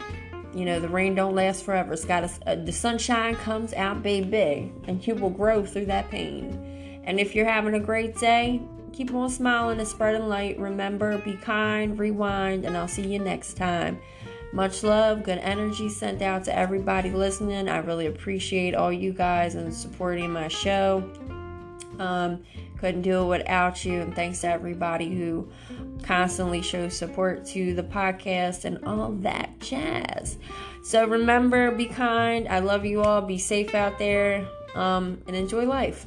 You 0.54 0.64
know, 0.64 0.80
the 0.80 0.88
rain 0.88 1.14
don't 1.14 1.34
last 1.34 1.64
forever. 1.64 1.92
It's 1.92 2.04
got 2.04 2.24
a, 2.24 2.30
uh, 2.46 2.54
the 2.56 2.72
sunshine 2.72 3.36
comes 3.36 3.72
out, 3.72 4.02
big, 4.02 4.30
big, 4.30 4.72
and 4.86 5.06
you 5.06 5.14
will 5.14 5.30
grow 5.30 5.64
through 5.64 5.86
that 5.86 6.10
pain. 6.10 7.00
And 7.04 7.18
if 7.18 7.34
you're 7.34 7.48
having 7.48 7.74
a 7.74 7.80
great 7.80 8.18
day, 8.18 8.60
keep 8.92 9.14
on 9.14 9.30
smiling 9.30 9.78
and 9.78 9.88
spreading 9.88 10.28
light. 10.28 10.58
Remember, 10.58 11.16
be 11.18 11.34
kind, 11.34 11.98
rewind, 11.98 12.64
and 12.64 12.76
I'll 12.76 12.88
see 12.88 13.06
you 13.06 13.18
next 13.18 13.54
time. 13.54 14.00
Much 14.52 14.82
love, 14.82 15.22
good 15.22 15.38
energy 15.38 15.88
sent 15.88 16.20
out 16.20 16.44
to 16.44 16.54
everybody 16.54 17.10
listening. 17.10 17.68
I 17.68 17.78
really 17.78 18.06
appreciate 18.06 18.74
all 18.74 18.92
you 18.92 19.14
guys 19.14 19.54
and 19.54 19.72
supporting 19.72 20.30
my 20.30 20.48
show. 20.48 21.10
Um, 21.98 22.42
couldn't 22.82 23.02
do 23.02 23.22
it 23.22 23.38
without 23.38 23.84
you. 23.84 24.00
And 24.00 24.12
thanks 24.12 24.40
to 24.40 24.48
everybody 24.48 25.08
who 25.08 25.48
constantly 26.02 26.60
shows 26.62 26.96
support 26.96 27.46
to 27.46 27.74
the 27.74 27.84
podcast 27.84 28.64
and 28.64 28.84
all 28.84 29.12
that 29.20 29.60
jazz. 29.60 30.36
So 30.82 31.06
remember, 31.06 31.70
be 31.70 31.86
kind. 31.86 32.48
I 32.48 32.58
love 32.58 32.84
you 32.84 33.00
all. 33.00 33.22
Be 33.22 33.38
safe 33.38 33.76
out 33.76 34.00
there 34.00 34.44
um, 34.74 35.22
and 35.28 35.36
enjoy 35.36 35.64
life. 35.64 36.06